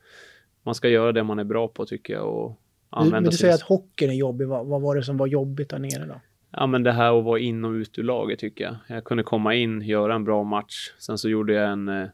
man 0.62 0.74
ska 0.74 0.88
göra 0.88 1.12
det 1.12 1.24
man 1.24 1.38
är 1.38 1.44
bra 1.44 1.68
på 1.68 1.86
tycker 1.86 2.12
jag 2.12 2.28
och 2.28 2.60
använda 2.90 3.20
Men 3.20 3.30
du 3.30 3.36
säger 3.36 3.54
att 3.54 3.62
hockeyn 3.62 4.10
är 4.10 4.14
jobbig, 4.14 4.46
vad, 4.46 4.66
vad 4.66 4.82
var 4.82 4.96
det 4.96 5.02
som 5.02 5.16
var 5.16 5.26
jobbigt 5.26 5.70
där 5.70 5.78
nere 5.78 6.06
då? 6.06 6.20
Ja 6.56 6.66
men 6.66 6.82
det 6.82 6.92
här 6.92 7.18
att 7.18 7.24
vara 7.24 7.38
in 7.38 7.64
och 7.64 7.70
ut 7.70 7.98
ur 7.98 8.02
laget 8.02 8.38
tycker 8.38 8.64
jag. 8.64 8.76
Jag 8.88 9.04
kunde 9.04 9.22
komma 9.22 9.54
in, 9.54 9.82
göra 9.82 10.14
en 10.14 10.24
bra 10.24 10.44
match. 10.44 10.92
Sen 10.98 11.18
så 11.18 11.28
gjorde 11.28 11.52
jag 11.52 11.70
en, 11.70 11.88
eh, 11.88 12.08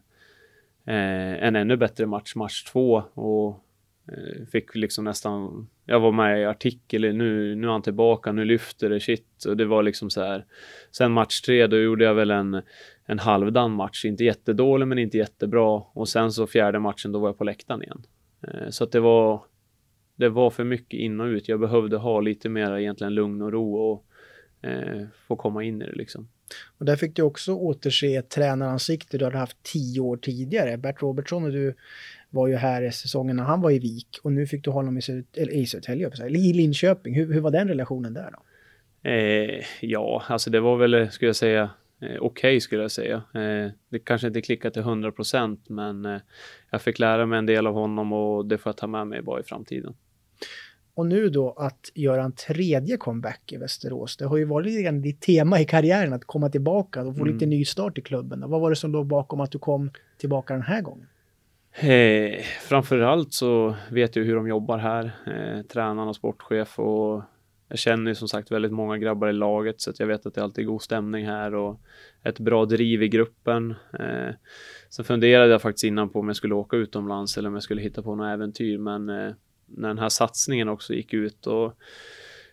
en 0.85 1.55
ännu 1.55 1.77
bättre 1.77 2.05
match, 2.05 2.35
match 2.35 2.63
två. 2.63 3.03
Och 3.13 3.63
eh, 4.07 4.45
fick 4.51 4.75
liksom 4.75 5.03
nästan, 5.03 5.67
jag 5.85 5.99
var 5.99 6.11
med 6.11 6.41
i 6.41 6.45
artikel, 6.45 7.01
nu, 7.01 7.55
nu 7.55 7.67
är 7.67 7.71
han 7.71 7.81
tillbaka, 7.81 8.31
nu 8.31 8.45
lyfter 8.45 8.89
det, 8.89 8.99
shit. 8.99 9.45
Och 9.47 9.57
det 9.57 9.65
var 9.65 9.83
liksom 9.83 10.09
så 10.09 10.21
här. 10.21 10.45
Sen 10.91 11.11
match 11.11 11.41
tre, 11.41 11.67
då 11.67 11.77
gjorde 11.77 12.03
jag 12.03 12.13
väl 12.13 12.31
en, 12.31 12.61
en 13.05 13.19
halvdan 13.19 13.71
match. 13.71 14.05
Inte 14.05 14.23
jättedålig 14.23 14.87
men 14.87 14.99
inte 14.99 15.17
jättebra. 15.17 15.83
Och 15.93 16.09
sen 16.09 16.31
så 16.31 16.47
fjärde 16.47 16.79
matchen, 16.79 17.11
då 17.11 17.19
var 17.19 17.27
jag 17.27 17.37
på 17.37 17.43
läktaren 17.43 17.83
igen. 17.83 18.03
Eh, 18.47 18.69
så 18.69 18.83
att 18.83 18.91
det 18.91 18.99
var, 18.99 19.43
det 20.15 20.29
var 20.29 20.49
för 20.49 20.63
mycket 20.63 20.99
in 20.99 21.19
och 21.19 21.25
ut. 21.25 21.49
Jag 21.49 21.59
behövde 21.59 21.97
ha 21.97 22.21
lite 22.21 22.49
mer 22.49 22.77
egentligen 22.77 23.15
lugn 23.15 23.41
och 23.41 23.51
ro 23.51 23.75
och 23.75 24.05
eh, 24.61 25.01
få 25.27 25.35
komma 25.35 25.63
in 25.63 25.81
i 25.81 25.85
det 25.85 25.95
liksom. 25.95 26.27
Och 26.77 26.85
där 26.85 26.95
fick 26.95 27.15
du 27.15 27.21
också 27.21 27.53
återse 27.53 28.15
ett 28.15 28.29
tränaransikte 28.29 29.17
du 29.17 29.25
hade 29.25 29.37
haft 29.37 29.63
tio 29.63 29.99
år 29.99 30.17
tidigare. 30.17 30.77
Bert 30.77 31.01
Robertsson 31.01 31.43
och 31.43 31.51
du 31.51 31.75
var 32.29 32.47
ju 32.47 32.55
här 32.55 32.81
i 32.81 32.91
säsongen 32.91 33.35
när 33.35 33.43
han 33.43 33.61
var 33.61 33.71
i 33.71 33.79
Vik 33.79 34.19
och 34.23 34.31
nu 34.31 34.47
fick 34.47 34.63
du 34.63 34.71
honom 34.71 34.97
i, 34.97 35.01
Söd 35.01 35.25
eller 35.33 35.53
i 35.53 35.65
Södertälje, 35.65 36.11
i 36.29 36.53
Linköping. 36.53 37.15
Hur, 37.15 37.33
hur 37.33 37.41
var 37.41 37.51
den 37.51 37.67
relationen 37.67 38.13
där 38.13 38.31
då? 38.31 38.39
Eh, 39.09 39.63
ja, 39.81 40.23
alltså 40.27 40.49
det 40.49 40.59
var 40.59 40.77
väl, 40.77 41.11
skulle 41.11 41.29
jag 41.29 41.35
säga, 41.35 41.61
eh, 42.01 42.07
okej 42.07 42.19
okay, 42.19 42.59
skulle 42.59 42.81
jag 42.81 42.91
säga. 42.91 43.15
Eh, 43.33 43.71
det 43.89 43.99
kanske 43.99 44.27
inte 44.27 44.41
klickade 44.41 44.73
till 44.73 44.81
100 44.81 45.11
procent, 45.11 45.69
men 45.69 46.05
eh, 46.05 46.21
jag 46.71 46.81
fick 46.81 46.99
lära 46.99 47.25
mig 47.25 47.39
en 47.39 47.45
del 47.45 47.67
av 47.67 47.73
honom 47.73 48.13
och 48.13 48.45
det 48.45 48.57
får 48.57 48.69
jag 48.69 48.77
ta 48.77 48.87
med 48.87 49.07
mig 49.07 49.21
bara 49.21 49.39
i 49.39 49.43
framtiden. 49.43 49.93
Och 50.93 51.05
nu 51.05 51.29
då 51.29 51.51
att 51.51 51.91
göra 51.93 52.23
en 52.23 52.31
tredje 52.31 52.97
comeback 52.97 53.51
i 53.51 53.57
Västerås. 53.57 54.17
Det 54.17 54.25
har 54.25 54.37
ju 54.37 54.45
varit 54.45 54.87
en 54.87 55.01
ditt 55.01 55.21
tema 55.21 55.59
i 55.59 55.65
karriären 55.65 56.13
att 56.13 56.25
komma 56.25 56.49
tillbaka 56.49 57.01
och 57.01 57.15
få 57.15 57.21
mm. 57.21 57.33
lite 57.33 57.45
nystart 57.45 57.97
i 57.97 58.01
klubben. 58.01 58.43
Vad 58.49 58.61
var 58.61 58.69
det 58.69 58.75
som 58.75 58.91
låg 58.91 59.07
bakom 59.07 59.41
att 59.41 59.51
du 59.51 59.59
kom 59.59 59.91
tillbaka 60.17 60.53
den 60.53 60.63
här 60.63 60.81
gången? 60.81 61.07
Eh, 61.79 62.43
framförallt 62.61 63.33
så 63.33 63.75
vet 63.91 64.15
jag 64.15 64.23
hur 64.23 64.35
de 64.35 64.47
jobbar 64.47 64.77
här, 64.77 65.11
eh, 65.27 65.65
tränaren 65.65 66.09
och 66.09 66.15
sportchef 66.15 66.79
och 66.79 67.23
jag 67.71 67.79
känner 67.79 68.11
ju 68.11 68.15
som 68.15 68.27
sagt 68.27 68.51
väldigt 68.51 68.71
många 68.71 68.97
grabbar 68.97 69.27
i 69.27 69.33
laget 69.33 69.81
så 69.81 69.89
att 69.89 69.99
jag 69.99 70.07
vet 70.07 70.25
att 70.25 70.33
det 70.33 70.43
alltid 70.43 70.65
är 70.65 70.67
god 70.67 70.81
stämning 70.81 71.25
här 71.25 71.55
och 71.55 71.81
ett 72.23 72.39
bra 72.39 72.65
driv 72.65 73.03
i 73.03 73.07
gruppen. 73.07 73.75
Eh, 73.99 74.33
sen 74.89 75.05
funderade 75.05 75.51
jag 75.51 75.61
faktiskt 75.61 75.83
innan 75.83 76.09
på 76.09 76.19
om 76.19 76.27
jag 76.27 76.35
skulle 76.35 76.55
åka 76.55 76.77
utomlands 76.77 77.37
eller 77.37 77.49
om 77.49 77.53
jag 77.53 77.63
skulle 77.63 77.81
hitta 77.81 78.03
på 78.03 78.15
något 78.15 78.33
äventyr 78.33 78.77
men 78.77 79.09
eh, 79.09 79.33
när 79.77 79.87
den 79.87 79.99
här 79.99 80.09
satsningen 80.09 80.69
också 80.69 80.93
gick 80.93 81.13
ut 81.13 81.47
och 81.47 81.73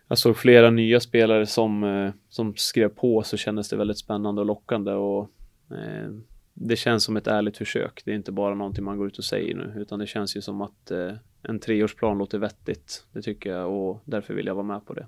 jag 0.09 0.19
såg 0.19 0.37
flera 0.37 0.71
nya 0.71 1.01
spelare 1.01 1.47
som, 1.47 1.85
eh, 1.85 2.13
som 2.29 2.55
skrev 2.57 2.89
på 2.89 3.23
så 3.23 3.37
kändes 3.37 3.69
det 3.69 3.77
väldigt 3.77 3.99
spännande 3.99 4.41
och 4.41 4.47
lockande 4.47 4.93
och 4.93 5.31
eh, 5.71 6.11
det 6.55 6.77
känns 6.77 7.05
som 7.05 7.17
ett 7.17 7.27
ärligt 7.27 7.57
försök. 7.57 8.03
Det 8.05 8.11
är 8.11 8.15
inte 8.15 8.33
bara 8.33 8.55
någonting 8.55 8.85
man 8.85 8.99
går 8.99 9.07
ut 9.07 9.19
och 9.19 9.25
säger 9.25 9.55
nu 9.55 9.75
utan 9.77 9.99
det 9.99 10.07
känns 10.07 10.37
ju 10.37 10.41
som 10.41 10.61
att 10.61 10.91
eh, 10.91 11.13
en 11.43 11.59
treårsplan 11.59 12.19
låter 12.19 12.39
vettigt. 12.39 13.05
Det 13.13 13.23
tycker 13.23 13.51
jag 13.51 13.73
och 13.73 14.03
därför 14.05 14.35
vill 14.35 14.47
jag 14.47 14.55
vara 14.55 14.67
med 14.67 14.87
på 14.87 14.95
det. 14.95 15.07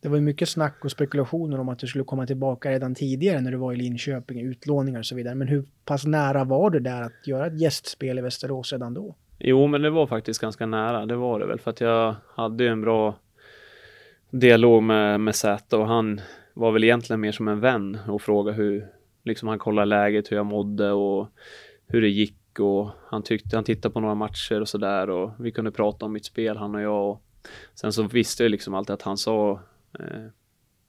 Det 0.00 0.08
var 0.08 0.16
ju 0.16 0.22
mycket 0.22 0.48
snack 0.48 0.84
och 0.84 0.90
spekulationer 0.90 1.60
om 1.60 1.68
att 1.68 1.78
du 1.78 1.86
skulle 1.86 2.04
komma 2.04 2.26
tillbaka 2.26 2.70
redan 2.70 2.94
tidigare 2.94 3.40
när 3.40 3.50
du 3.50 3.56
var 3.56 3.72
i 3.72 3.76
Linköping, 3.76 4.40
utlåningar 4.40 4.98
och 4.98 5.06
så 5.06 5.14
vidare. 5.14 5.34
Men 5.34 5.48
hur 5.48 5.64
pass 5.84 6.06
nära 6.06 6.44
var 6.44 6.70
du 6.70 6.80
där 6.80 7.02
att 7.02 7.26
göra 7.26 7.46
ett 7.46 7.60
gästspel 7.60 8.18
i 8.18 8.22
Västerås 8.22 8.72
redan 8.72 8.94
då? 8.94 9.14
Jo, 9.38 9.66
men 9.66 9.82
det 9.82 9.90
var 9.90 10.06
faktiskt 10.06 10.40
ganska 10.40 10.66
nära. 10.66 11.06
Det 11.06 11.16
var 11.16 11.40
det 11.40 11.46
väl 11.46 11.60
för 11.60 11.70
att 11.70 11.80
jag 11.80 12.14
hade 12.34 12.68
en 12.68 12.80
bra 12.80 13.14
dialog 14.30 14.82
med, 14.82 15.20
med 15.20 15.34
Zäta 15.34 15.78
och 15.78 15.86
han 15.86 16.20
var 16.54 16.72
väl 16.72 16.84
egentligen 16.84 17.20
mer 17.20 17.32
som 17.32 17.48
en 17.48 17.60
vän 17.60 17.98
och 18.08 18.22
frågade 18.22 18.56
hur, 18.56 18.86
liksom 19.22 19.48
han 19.48 19.58
kollade 19.58 19.86
läget, 19.86 20.32
hur 20.32 20.36
jag 20.36 20.46
mådde 20.46 20.92
och 20.92 21.28
hur 21.86 22.00
det 22.00 22.08
gick 22.08 22.60
och 22.60 22.90
han 23.06 23.22
tyckte, 23.22 23.56
han 23.56 23.64
tittade 23.64 23.92
på 23.92 24.00
några 24.00 24.14
matcher 24.14 24.60
och 24.60 24.68
sådär 24.68 25.10
och 25.10 25.30
vi 25.38 25.52
kunde 25.52 25.70
prata 25.70 26.06
om 26.06 26.12
mitt 26.12 26.24
spel, 26.24 26.56
han 26.56 26.74
och 26.74 26.80
jag. 26.80 27.10
Och 27.10 27.22
sen 27.74 27.92
så 27.92 28.02
visste 28.02 28.42
jag 28.42 28.50
liksom 28.50 28.74
alltid 28.74 28.94
att 28.94 29.02
han 29.02 29.16
sa 29.16 29.60
eh, 29.98 30.26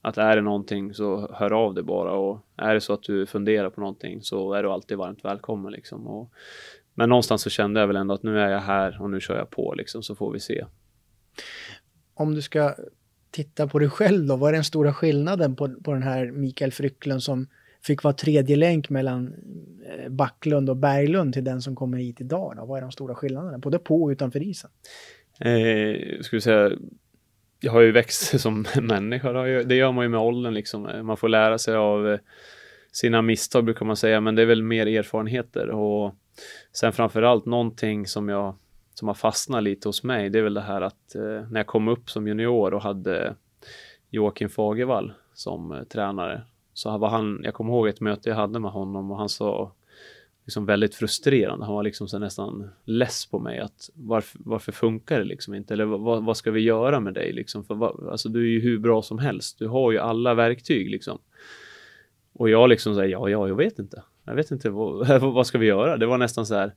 att 0.02 0.18
är 0.18 0.36
det 0.36 0.42
någonting 0.42 0.94
så 0.94 1.32
hör 1.34 1.54
av 1.54 1.74
dig 1.74 1.84
bara 1.84 2.12
och 2.12 2.40
är 2.58 2.74
det 2.74 2.82
så 2.82 2.94
att 2.94 3.04
du 3.04 3.26
funderar 3.26 3.70
på 3.70 3.82
någonting 3.82 4.22
så 4.22 4.54
är 4.54 4.64
du 4.64 4.70
alltid 4.70 4.98
varmt 4.98 5.26
välkommen 5.26 5.72
liksom. 5.72 6.08
Och 6.08 6.32
men 6.96 7.10
någonstans 7.10 7.42
så 7.42 7.50
kände 7.50 7.80
jag 7.80 7.88
väl 7.88 7.96
ändå 7.96 8.14
att 8.14 8.24
nu 8.24 8.40
är 8.40 8.50
jag 8.50 8.60
här 8.60 9.02
och 9.02 9.10
nu 9.10 9.20
kör 9.20 9.38
jag 9.38 9.50
på 9.50 9.74
liksom 9.78 10.04
så 10.04 10.16
får 10.16 10.32
vi 10.32 10.40
se. 10.40 10.66
Om 12.14 12.36
du 12.36 12.42
ska 12.42 12.76
titta 13.32 13.68
på 13.68 13.80
dig 13.80 13.90
själv 13.90 14.26
då, 14.28 14.36
vad 14.36 14.50
är 14.50 14.54
den 14.54 14.64
stora 14.64 14.94
skillnaden 14.94 15.56
på, 15.56 15.76
på 15.84 15.94
den 15.94 16.04
här 16.04 16.32
Mikael 16.32 16.72
Frycklund 16.72 17.24
som 17.24 17.48
fick 17.84 18.04
vara 18.04 18.14
tredje 18.14 18.56
länk 18.56 18.90
mellan 18.90 19.34
eh, 19.90 20.10
Backlund 20.10 20.70
och 20.70 20.78
Berglund 20.78 21.34
till 21.34 21.44
den 21.44 21.62
som 21.62 21.76
kommer 21.76 21.98
hit 21.98 22.22
idag? 22.22 22.54
Då? 22.58 22.66
Vad 22.66 22.78
är 22.78 22.82
de 22.82 22.92
stora 22.92 23.16
skillnaderna, 23.16 23.58
både 23.58 23.80
på 23.80 24.04
och 24.04 24.10
utanför 24.10 24.44
isen? 24.44 24.70
Eh, 25.40 26.22
skulle 26.22 26.42
säga, 26.42 26.72
jag 27.60 27.72
har 27.72 27.82
ju 27.82 27.92
växt 27.92 28.40
som 28.42 28.66
människa, 28.82 29.34
det 29.64 29.76
gör 29.76 29.92
man 29.92 30.06
ju 30.06 30.10
med 30.10 30.20
åldern 30.20 30.54
liksom. 30.54 30.90
Man 31.04 31.18
får 31.18 31.30
lära 31.30 31.58
sig 31.58 31.76
av 31.76 32.08
eh, 32.08 32.20
sina 32.92 33.22
misstag 33.22 33.66
brukar 33.66 33.86
man 33.86 33.98
säga, 33.98 34.22
men 34.22 34.36
det 34.36 34.42
är 34.42 34.46
väl 34.46 34.64
mer 34.64 34.88
erfarenheter 34.88 35.70
och 35.70 36.16
Sen 36.72 36.94
framförallt 36.94 37.46
någonting 37.46 38.08
som 38.08 38.30
jag 38.30 38.56
som 38.94 39.08
har 39.08 39.16
fastnat 39.16 39.64
lite 39.64 39.90
hos 39.90 40.04
mig, 40.04 40.30
det 40.30 40.40
är 40.40 40.44
väl 40.44 40.54
det 40.54 40.62
här 40.62 40.82
att 40.82 41.16
eh, 41.16 41.22
när 41.22 41.56
jag 41.56 41.68
kom 41.68 41.88
upp 41.88 42.10
som 42.10 42.28
junior 42.28 42.74
och 42.74 42.82
hade 42.82 43.36
Joakim 44.10 44.50
Fagervall 44.50 45.14
som 45.34 45.72
eh, 45.72 45.84
tränare, 45.84 46.42
så 46.74 46.98
var 46.98 47.10
han, 47.10 47.42
jag 47.44 47.54
kommer 47.54 47.74
ihåg 47.74 47.88
ett 47.88 48.02
möte 48.02 48.30
jag 48.30 48.36
hade 48.36 48.60
med 48.60 48.72
honom 48.72 49.12
och 49.12 49.18
han 49.18 49.30
sa 49.30 49.72
liksom 50.46 50.66
väldigt 50.66 50.96
frustrerande. 50.96 51.66
Han 51.66 51.76
var 51.76 51.84
liksom 51.84 52.08
så 52.08 52.20
nästan 52.20 52.70
less 52.84 53.26
på 53.26 53.40
mig 53.40 53.60
att 53.60 53.90
varför, 53.94 54.40
varför 54.44 54.72
funkar 54.72 55.20
det 55.20 55.26
liksom 55.26 55.54
inte? 55.54 55.74
Eller 55.74 55.86
vad, 55.86 56.26
vad 56.26 56.38
ska 56.38 56.52
vi 56.52 56.62
göra 56.62 57.00
med 57.00 57.14
dig 57.14 57.34
liksom? 57.34 57.64
För 57.64 57.76
vad, 57.76 58.10
alltså 58.10 58.30
du 58.30 58.42
är 58.42 58.50
ju 58.50 58.62
hur 58.62 58.80
bra 58.80 59.02
som 59.02 59.20
helst. 59.20 59.60
Du 59.60 59.68
har 59.68 59.92
ju 59.92 59.98
alla 59.98 60.34
verktyg 60.34 60.90
liksom. 60.90 61.20
Och 62.34 62.50
jag 62.50 62.70
liksom 62.70 62.96
säger 62.96 63.10
ja, 63.10 63.30
ja, 63.30 63.48
jag 63.48 63.56
vet 63.56 63.80
inte 63.80 64.04
jag 64.26 64.36
vet 64.36 64.52
inte, 64.52 64.70
vad, 64.70 65.22
vad 65.34 65.48
ska 65.48 65.58
vi 65.58 65.66
göra? 65.66 65.98
Det 65.98 66.06
var 66.06 66.18
nästan 66.18 66.46
så 66.46 66.56
här. 66.56 66.76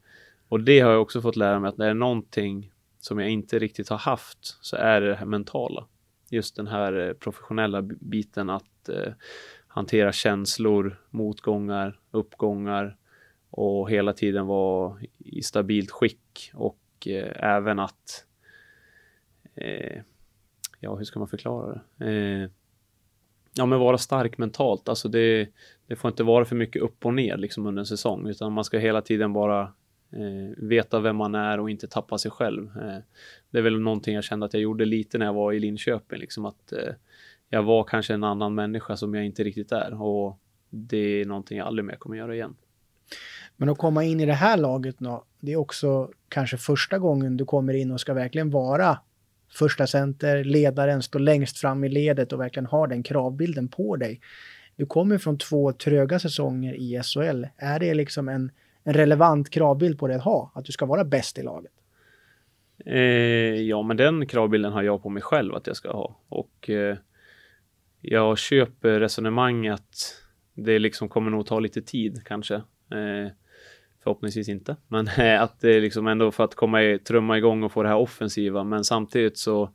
Och 0.48 0.60
det 0.60 0.80
har 0.80 0.90
jag 0.90 1.02
också 1.02 1.22
fått 1.22 1.36
lära 1.36 1.60
mig 1.60 1.68
att 1.68 1.76
när 1.76 1.84
det 1.84 1.90
är 1.90 1.94
någonting 1.94 2.72
som 2.98 3.18
jag 3.18 3.30
inte 3.30 3.58
riktigt 3.58 3.88
har 3.88 3.98
haft 3.98 4.58
så 4.60 4.76
är 4.76 5.00
det 5.00 5.08
det 5.08 5.14
här 5.14 5.26
mentala. 5.26 5.86
Just 6.30 6.56
den 6.56 6.66
här 6.66 7.08
eh, 7.08 7.12
professionella 7.12 7.82
biten 7.82 8.50
att 8.50 8.88
eh, 8.88 9.12
hantera 9.66 10.12
känslor, 10.12 11.02
motgångar, 11.10 12.00
uppgångar 12.10 12.96
och 13.50 13.90
hela 13.90 14.12
tiden 14.12 14.46
vara 14.46 14.98
i 15.18 15.42
stabilt 15.42 15.90
skick 15.90 16.50
och 16.54 16.78
eh, 17.06 17.44
även 17.44 17.78
att 17.78 18.24
eh, 19.54 20.02
ja, 20.80 20.96
hur 20.96 21.04
ska 21.04 21.18
man 21.18 21.28
förklara 21.28 21.80
det? 21.96 22.06
Eh, 22.06 22.50
Ja, 23.54 23.66
men 23.66 23.78
vara 23.78 23.98
stark 23.98 24.38
mentalt. 24.38 24.88
Alltså 24.88 25.08
det, 25.08 25.48
det 25.86 25.96
får 25.96 26.08
inte 26.08 26.22
vara 26.22 26.44
för 26.44 26.56
mycket 26.56 26.82
upp 26.82 27.06
och 27.06 27.14
ner 27.14 27.36
liksom 27.36 27.66
under 27.66 27.80
en 27.80 27.86
säsong, 27.86 28.28
utan 28.28 28.52
man 28.52 28.64
ska 28.64 28.78
hela 28.78 29.02
tiden 29.02 29.32
bara 29.32 29.62
eh, 30.12 30.56
veta 30.56 31.00
vem 31.00 31.16
man 31.16 31.34
är 31.34 31.60
och 31.60 31.70
inte 31.70 31.86
tappa 31.86 32.18
sig 32.18 32.30
själv. 32.30 32.64
Eh, 32.64 32.98
det 33.50 33.58
är 33.58 33.62
väl 33.62 33.80
någonting 33.80 34.14
jag 34.14 34.24
kände 34.24 34.46
att 34.46 34.54
jag 34.54 34.62
gjorde 34.62 34.84
lite 34.84 35.18
när 35.18 35.26
jag 35.26 35.32
var 35.32 35.52
i 35.52 35.60
Linköping, 35.60 36.18
liksom 36.18 36.44
att 36.44 36.72
eh, 36.72 36.94
jag 37.50 37.62
var 37.62 37.84
kanske 37.84 38.14
en 38.14 38.24
annan 38.24 38.54
människa 38.54 38.96
som 38.96 39.14
jag 39.14 39.26
inte 39.26 39.44
riktigt 39.44 39.72
är 39.72 40.02
och 40.02 40.38
det 40.70 41.20
är 41.20 41.24
någonting 41.24 41.58
jag 41.58 41.66
aldrig 41.66 41.84
mer 41.84 41.96
kommer 41.96 42.16
göra 42.16 42.34
igen. 42.34 42.54
Men 43.56 43.68
att 43.68 43.78
komma 43.78 44.04
in 44.04 44.20
i 44.20 44.26
det 44.26 44.32
här 44.32 44.56
laget 44.56 44.96
då, 44.98 45.24
det 45.40 45.52
är 45.52 45.56
också 45.56 46.10
kanske 46.28 46.56
första 46.56 46.98
gången 46.98 47.36
du 47.36 47.44
kommer 47.44 47.74
in 47.74 47.90
och 47.90 48.00
ska 48.00 48.14
verkligen 48.14 48.50
vara 48.50 48.98
första 49.50 49.86
center, 49.86 50.44
ledaren, 50.44 51.02
står 51.02 51.20
längst 51.20 51.58
fram 51.58 51.84
i 51.84 51.88
ledet 51.88 52.32
och 52.32 52.40
verkligen 52.40 52.66
har 52.66 52.86
den 52.86 53.02
kravbilden 53.02 53.68
på 53.68 53.96
dig. 53.96 54.20
Du 54.76 54.86
kommer 54.86 55.18
från 55.18 55.38
två 55.38 55.72
tröga 55.72 56.18
säsonger 56.18 56.74
i 56.74 57.00
SHL. 57.02 57.46
Är 57.56 57.78
det 57.78 57.94
liksom 57.94 58.28
en, 58.28 58.50
en 58.84 58.94
relevant 58.94 59.50
kravbild 59.50 59.98
på 59.98 60.06
dig 60.08 60.16
att 60.16 60.22
ha? 60.22 60.52
Att 60.54 60.64
du 60.64 60.72
ska 60.72 60.86
vara 60.86 61.04
bäst 61.04 61.38
i 61.38 61.42
laget? 61.42 61.72
Eh, 62.86 63.00
ja, 63.62 63.82
men 63.82 63.96
den 63.96 64.26
kravbilden 64.26 64.72
har 64.72 64.82
jag 64.82 65.02
på 65.02 65.08
mig 65.08 65.22
själv 65.22 65.54
att 65.54 65.66
jag 65.66 65.76
ska 65.76 65.92
ha. 65.92 66.20
Och 66.28 66.70
eh, 66.70 66.96
jag 68.00 68.38
köper 68.38 69.00
resonemanget. 69.00 70.14
Det 70.54 70.78
liksom 70.78 71.08
kommer 71.08 71.30
nog 71.30 71.46
ta 71.46 71.60
lite 71.60 71.82
tid 71.82 72.22
kanske. 72.24 72.54
Eh, 72.54 73.32
Förhoppningsvis 74.02 74.48
inte, 74.48 74.76
men 74.88 75.08
eh, 75.18 75.42
att 75.42 75.60
det 75.60 75.80
liksom 75.80 76.06
ändå 76.06 76.30
för 76.30 76.44
att 76.44 76.54
komma 76.54 76.82
i, 76.82 76.98
trumma 76.98 77.38
igång 77.38 77.62
och 77.62 77.72
få 77.72 77.82
det 77.82 77.88
här 77.88 77.96
offensiva. 77.96 78.64
Men 78.64 78.84
samtidigt 78.84 79.38
så, 79.38 79.70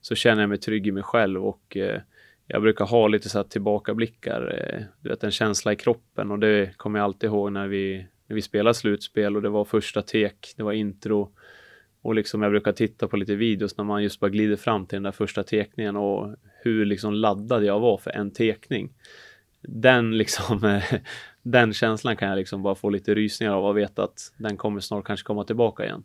så 0.00 0.14
känner 0.14 0.42
jag 0.42 0.48
mig 0.48 0.58
trygg 0.58 0.86
i 0.86 0.92
mig 0.92 1.02
själv 1.02 1.46
och 1.46 1.76
eh, 1.76 2.00
jag 2.46 2.62
brukar 2.62 2.84
ha 2.84 3.08
lite 3.08 3.28
så 3.28 3.38
här 3.38 3.44
tillbakablickar, 3.44 4.70
eh, 4.72 4.82
du 5.00 5.08
vet 5.08 5.24
en 5.24 5.30
känsla 5.30 5.72
i 5.72 5.76
kroppen 5.76 6.30
och 6.30 6.38
det 6.38 6.76
kommer 6.76 6.98
jag 6.98 7.04
alltid 7.04 7.30
ihåg 7.30 7.52
när 7.52 7.68
vi, 7.68 8.06
när 8.26 8.34
vi 8.34 8.42
spelade 8.42 8.74
slutspel 8.74 9.36
och 9.36 9.42
det 9.42 9.48
var 9.48 9.64
första 9.64 10.02
tek, 10.02 10.54
det 10.56 10.62
var 10.62 10.72
intro 10.72 11.32
och 12.04 12.14
liksom 12.14 12.42
jag 12.42 12.52
brukar 12.52 12.72
titta 12.72 13.08
på 13.08 13.16
lite 13.16 13.34
videos 13.34 13.76
när 13.76 13.84
man 13.84 14.02
just 14.02 14.20
bara 14.20 14.30
glider 14.30 14.56
fram 14.56 14.86
till 14.86 14.96
den 14.96 15.02
där 15.02 15.12
första 15.12 15.42
tekningen 15.42 15.96
och 15.96 16.36
hur 16.62 16.84
liksom 16.84 17.14
laddad 17.14 17.64
jag 17.64 17.80
var 17.80 17.98
för 17.98 18.10
en 18.10 18.30
tekning. 18.30 18.92
Den 19.62 20.18
liksom, 20.18 20.64
eh, 20.64 20.82
den 21.44 21.72
känslan 21.72 22.16
kan 22.16 22.28
jag 22.28 22.36
liksom 22.36 22.62
bara 22.62 22.74
få 22.74 22.90
lite 22.90 23.14
rysningar 23.14 23.52
av 23.52 23.64
och 23.64 23.76
veta 23.78 24.04
att 24.04 24.32
den 24.36 24.56
kommer 24.56 24.80
snart 24.80 25.04
kanske 25.04 25.24
komma 25.24 25.44
tillbaka 25.44 25.84
igen. 25.84 26.02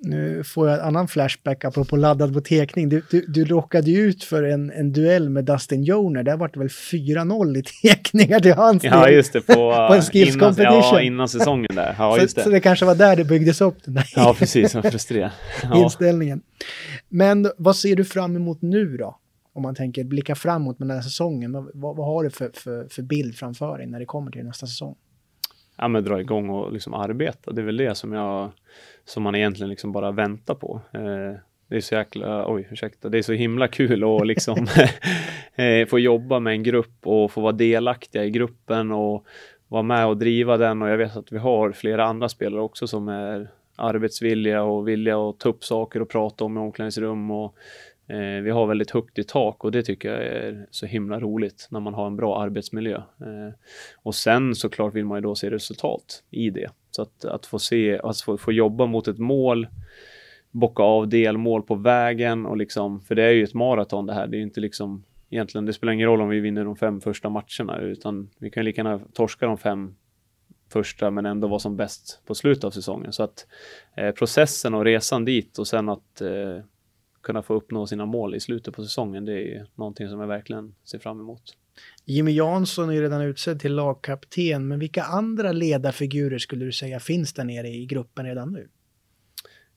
Nu 0.00 0.44
får 0.44 0.68
jag 0.68 0.78
en 0.78 0.84
annan 0.84 1.08
flashback 1.08 1.64
apropå 1.64 1.96
laddad 1.96 2.34
på 2.34 2.40
tekning. 2.40 2.88
Du, 2.88 3.02
du, 3.10 3.24
du 3.28 3.44
råkade 3.44 3.90
ju 3.90 4.00
ut 4.00 4.24
för 4.24 4.42
en, 4.42 4.70
en 4.70 4.92
duell 4.92 5.28
med 5.28 5.44
Dustin 5.44 5.84
Joner. 5.84 6.22
Där 6.22 6.36
var 6.36 6.50
det 6.52 6.58
väl 6.58 6.68
4-0 6.68 7.58
i 7.58 7.62
tekningar 7.62 8.40
till 8.40 8.52
hans 8.52 8.84
Ja, 8.84 9.08
just 9.08 9.32
det. 9.32 9.40
På, 9.40 9.54
på 9.88 9.94
en 9.94 10.02
skills 10.02 10.34
innan, 10.36 10.48
competition. 10.48 10.82
Ja, 10.92 11.00
innan 11.00 11.28
säsongen 11.28 11.70
där. 11.74 11.94
Ja, 11.98 12.14
så, 12.16 12.22
just 12.22 12.36
det. 12.36 12.42
så 12.42 12.50
det 12.50 12.60
kanske 12.60 12.84
var 12.84 12.94
där 12.94 13.16
det 13.16 13.24
byggdes 13.24 13.60
upp, 13.60 13.84
den 13.84 13.94
där 13.94 14.06
Ja, 14.16 14.36
precis. 14.38 14.72
Frustrerad. 14.72 15.30
Ja. 15.62 15.82
inställningen. 15.82 16.42
Men 17.08 17.50
vad 17.56 17.76
ser 17.76 17.96
du 17.96 18.04
fram 18.04 18.36
emot 18.36 18.62
nu 18.62 18.96
då? 18.96 19.17
Om 19.58 19.62
man 19.62 19.74
tänker 19.74 20.04
blicka 20.04 20.34
framåt 20.34 20.78
med 20.78 20.88
den 20.88 20.96
här 20.96 21.02
säsongen. 21.02 21.52
Vad, 21.52 21.96
vad, 21.96 22.06
har 22.06 22.24
du 22.24 22.30
för, 22.30 22.50
för, 22.54 22.88
för 22.88 23.02
bild 23.02 23.34
framför 23.34 23.78
dig 23.78 23.86
när 23.86 23.98
det 23.98 24.06
kommer 24.06 24.30
till 24.30 24.44
nästa 24.44 24.66
säsong? 24.66 24.96
ja, 25.78 25.88
men 25.88 26.04
dra 26.04 26.20
igång 26.20 26.50
och 26.50 26.72
liksom 26.72 26.94
arbeta. 26.94 27.52
Det 27.52 27.60
är 27.60 27.64
väl 27.64 27.76
det 27.76 27.94
som 27.94 28.12
jag 28.12 28.50
som 29.04 29.22
man 29.22 29.34
egentligen 29.34 29.70
liksom 29.70 29.92
bara 29.92 30.10
väntar 30.10 30.54
på. 30.54 30.80
Eh, 30.92 31.40
det 31.68 31.76
är 31.76 31.80
så 31.80 31.94
jäkla, 31.94 32.52
oj 32.52 32.68
ursäkta, 32.70 33.08
det 33.08 33.18
är 33.18 33.22
så 33.22 33.32
himla 33.32 33.68
kul 33.68 34.04
att 34.04 34.26
liksom 34.26 34.66
eh, 35.54 35.86
få 35.86 35.98
jobba 35.98 36.40
med 36.40 36.52
en 36.52 36.62
grupp 36.62 37.06
och 37.06 37.32
få 37.32 37.40
vara 37.40 37.52
delaktiga 37.52 38.24
i 38.24 38.30
gruppen 38.30 38.92
och 38.92 39.26
vara 39.68 39.82
med 39.82 40.06
och 40.06 40.16
driva 40.16 40.56
den 40.56 40.82
och 40.82 40.88
jag 40.88 40.98
vet 40.98 41.16
att 41.16 41.32
vi 41.32 41.38
har 41.38 41.72
flera 41.72 42.04
andra 42.04 42.28
spelare 42.28 42.62
också 42.62 42.86
som 42.86 43.08
är 43.08 43.50
arbetsvilliga 43.76 44.62
och 44.62 44.88
villiga 44.88 45.18
att 45.18 45.38
ta 45.38 45.48
upp 45.48 45.64
saker 45.64 46.02
och 46.02 46.08
prata 46.08 46.44
om 46.44 46.56
i 46.56 46.60
omklädningsrum 46.60 47.30
och 47.30 47.54
Eh, 48.08 48.42
vi 48.42 48.50
har 48.50 48.66
väldigt 48.66 48.90
högt 48.90 49.18
i 49.18 49.24
tak 49.24 49.64
och 49.64 49.72
det 49.72 49.82
tycker 49.82 50.08
jag 50.12 50.22
är 50.22 50.66
så 50.70 50.86
himla 50.86 51.20
roligt 51.20 51.68
när 51.70 51.80
man 51.80 51.94
har 51.94 52.06
en 52.06 52.16
bra 52.16 52.42
arbetsmiljö. 52.42 52.96
Eh, 52.96 53.54
och 54.02 54.14
sen 54.14 54.54
såklart 54.54 54.94
vill 54.94 55.04
man 55.04 55.18
ju 55.18 55.22
då 55.22 55.34
se 55.34 55.50
resultat 55.50 56.22
i 56.30 56.50
det. 56.50 56.70
Så 56.90 57.02
att, 57.02 57.24
att 57.24 57.46
få 57.46 57.58
se, 57.58 57.98
att 57.98 58.20
få, 58.20 58.38
få 58.38 58.52
jobba 58.52 58.86
mot 58.86 59.08
ett 59.08 59.18
mål, 59.18 59.66
bocka 60.50 60.82
av 60.82 61.08
delmål 61.08 61.62
på 61.62 61.74
vägen 61.74 62.46
och 62.46 62.56
liksom, 62.56 63.00
för 63.00 63.14
det 63.14 63.22
är 63.22 63.32
ju 63.32 63.44
ett 63.44 63.54
maraton 63.54 64.06
det 64.06 64.14
här. 64.14 64.26
Det 64.26 64.36
är 64.36 64.38
ju 64.38 64.44
inte 64.44 64.60
liksom, 64.60 65.04
egentligen, 65.30 65.66
det 65.66 65.72
spelar 65.72 65.92
ingen 65.92 66.08
roll 66.08 66.20
om 66.20 66.28
vi 66.28 66.40
vinner 66.40 66.64
de 66.64 66.76
fem 66.76 67.00
första 67.00 67.28
matcherna 67.28 67.78
utan 67.80 68.30
vi 68.38 68.50
kan 68.50 68.64
lika 68.64 68.80
gärna 68.80 69.00
torska 69.12 69.46
de 69.46 69.58
fem 69.58 69.94
första 70.72 71.10
men 71.10 71.26
ändå 71.26 71.48
vara 71.48 71.58
som 71.58 71.76
bäst 71.76 72.20
på 72.26 72.34
slutet 72.34 72.64
av 72.64 72.70
säsongen. 72.70 73.12
Så 73.12 73.22
att 73.22 73.46
eh, 73.96 74.10
processen 74.10 74.74
och 74.74 74.84
resan 74.84 75.24
dit 75.24 75.58
och 75.58 75.66
sen 75.66 75.88
att 75.88 76.20
eh, 76.20 76.58
kunna 77.20 77.42
få 77.42 77.54
uppnå 77.54 77.86
sina 77.86 78.06
mål 78.06 78.34
i 78.34 78.40
slutet 78.40 78.74
på 78.74 78.82
säsongen, 78.82 79.24
det 79.24 79.54
är 79.54 79.66
någonting 79.74 80.08
som 80.08 80.20
jag 80.20 80.26
verkligen 80.26 80.74
ser 80.84 80.98
fram 80.98 81.20
emot. 81.20 81.42
Jimmy 82.04 82.32
Jansson 82.32 82.90
är 82.90 83.00
redan 83.00 83.22
utsedd 83.22 83.60
till 83.60 83.74
lagkapten, 83.74 84.68
men 84.68 84.78
vilka 84.78 85.02
andra 85.02 85.52
ledarfigurer 85.52 86.38
skulle 86.38 86.64
du 86.64 86.72
säga 86.72 87.00
finns 87.00 87.32
där 87.32 87.44
nere 87.44 87.68
i 87.68 87.86
gruppen 87.86 88.26
redan 88.26 88.52
nu? 88.52 88.68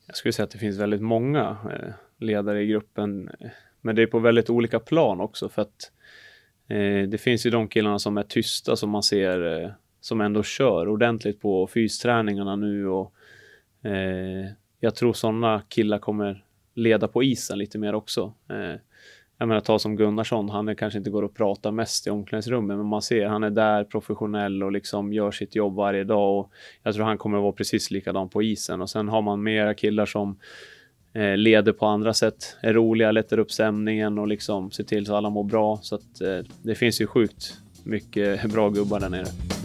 Jag 0.06 0.16
skulle 0.16 0.34
säga 0.34 0.44
att 0.44 0.52
det 0.52 0.58
finns 0.58 0.78
väldigt 0.78 1.02
många 1.02 1.58
eh, 1.72 1.94
ledare 2.20 2.62
i 2.62 2.68
gruppen, 2.68 3.30
men 3.82 3.96
det 3.96 4.02
är 4.02 4.08
på 4.08 4.20
väldigt 4.20 4.50
olika 4.50 4.80
plan 4.80 5.22
också 5.22 5.50
för 5.50 5.62
att 5.62 5.92
eh, 6.68 7.10
det 7.10 7.22
finns 7.22 7.46
ju 7.46 7.50
de 7.50 7.68
killarna 7.68 8.00
som 8.00 8.18
är 8.18 8.24
tysta 8.24 8.76
som 8.76 8.90
man 8.90 9.04
ser 9.04 9.64
eh, 9.64 9.72
som 10.02 10.22
ändå 10.22 10.44
kör 10.44 10.88
ordentligt 10.88 11.42
på 11.42 11.68
fysträningarna 11.68 12.56
nu 12.56 12.88
och 12.88 13.14
eh, 13.84 14.52
jag 14.80 14.96
tror 14.96 15.14
sådana 15.14 15.62
killar 15.68 16.00
kommer 16.00 16.46
leda 16.82 17.08
på 17.08 17.24
isen 17.24 17.58
lite 17.58 17.78
mer 17.78 17.96
också. 17.96 18.34
Eh, 18.50 18.80
jag 19.42 19.48
menar 19.48 19.62
ta 19.62 19.80
som 19.80 19.96
Gunnarsson, 19.96 20.50
han 20.50 20.68
är 20.68 20.74
kanske 20.74 20.98
inte 20.98 21.10
går 21.10 21.24
och 21.24 21.36
pratar 21.36 21.72
mest 21.72 22.08
i 22.08 22.10
omklädningsrummet, 22.10 22.78
men 22.78 22.86
man 22.86 23.02
ser 23.02 23.26
han 23.26 23.44
är 23.44 23.50
där 23.50 23.84
professionell 23.84 24.64
och 24.64 24.72
liksom 24.72 25.14
gör 25.14 25.32
sitt 25.32 25.56
jobb 25.56 25.76
varje 25.76 26.04
dag 26.04 26.40
och 26.40 26.52
jag 26.84 26.96
tror 26.96 27.06
han 27.06 27.18
kommer 27.18 27.38
vara 27.38 27.52
precis 27.52 27.92
likadan 27.92 28.30
på 28.30 28.44
isen 28.44 28.82
och 28.82 28.90
sen 28.90 29.08
har 29.08 29.22
man 29.22 29.44
mera 29.44 29.74
killar 29.74 30.06
som 30.06 30.40
eh, 31.14 31.38
leder 31.38 31.72
på 31.72 31.86
andra 31.86 32.14
sätt, 32.14 32.58
är 32.62 32.74
roliga, 32.74 33.12
lättar 33.12 33.40
upp 33.40 33.52
stämningen 33.52 34.18
och 34.18 34.28
liksom 34.28 34.72
ser 34.72 34.84
till 34.84 35.06
så 35.06 35.16
alla 35.16 35.30
mår 35.30 35.44
bra 35.44 35.80
så 35.82 35.96
att 35.96 36.22
eh, 36.22 36.40
det 36.64 36.76
finns 36.76 37.02
ju 37.02 37.08
sjukt 37.08 37.54
mycket 37.84 38.52
bra 38.54 38.70
gubbar 38.70 39.00
där 39.00 39.10
nere. 39.10 39.61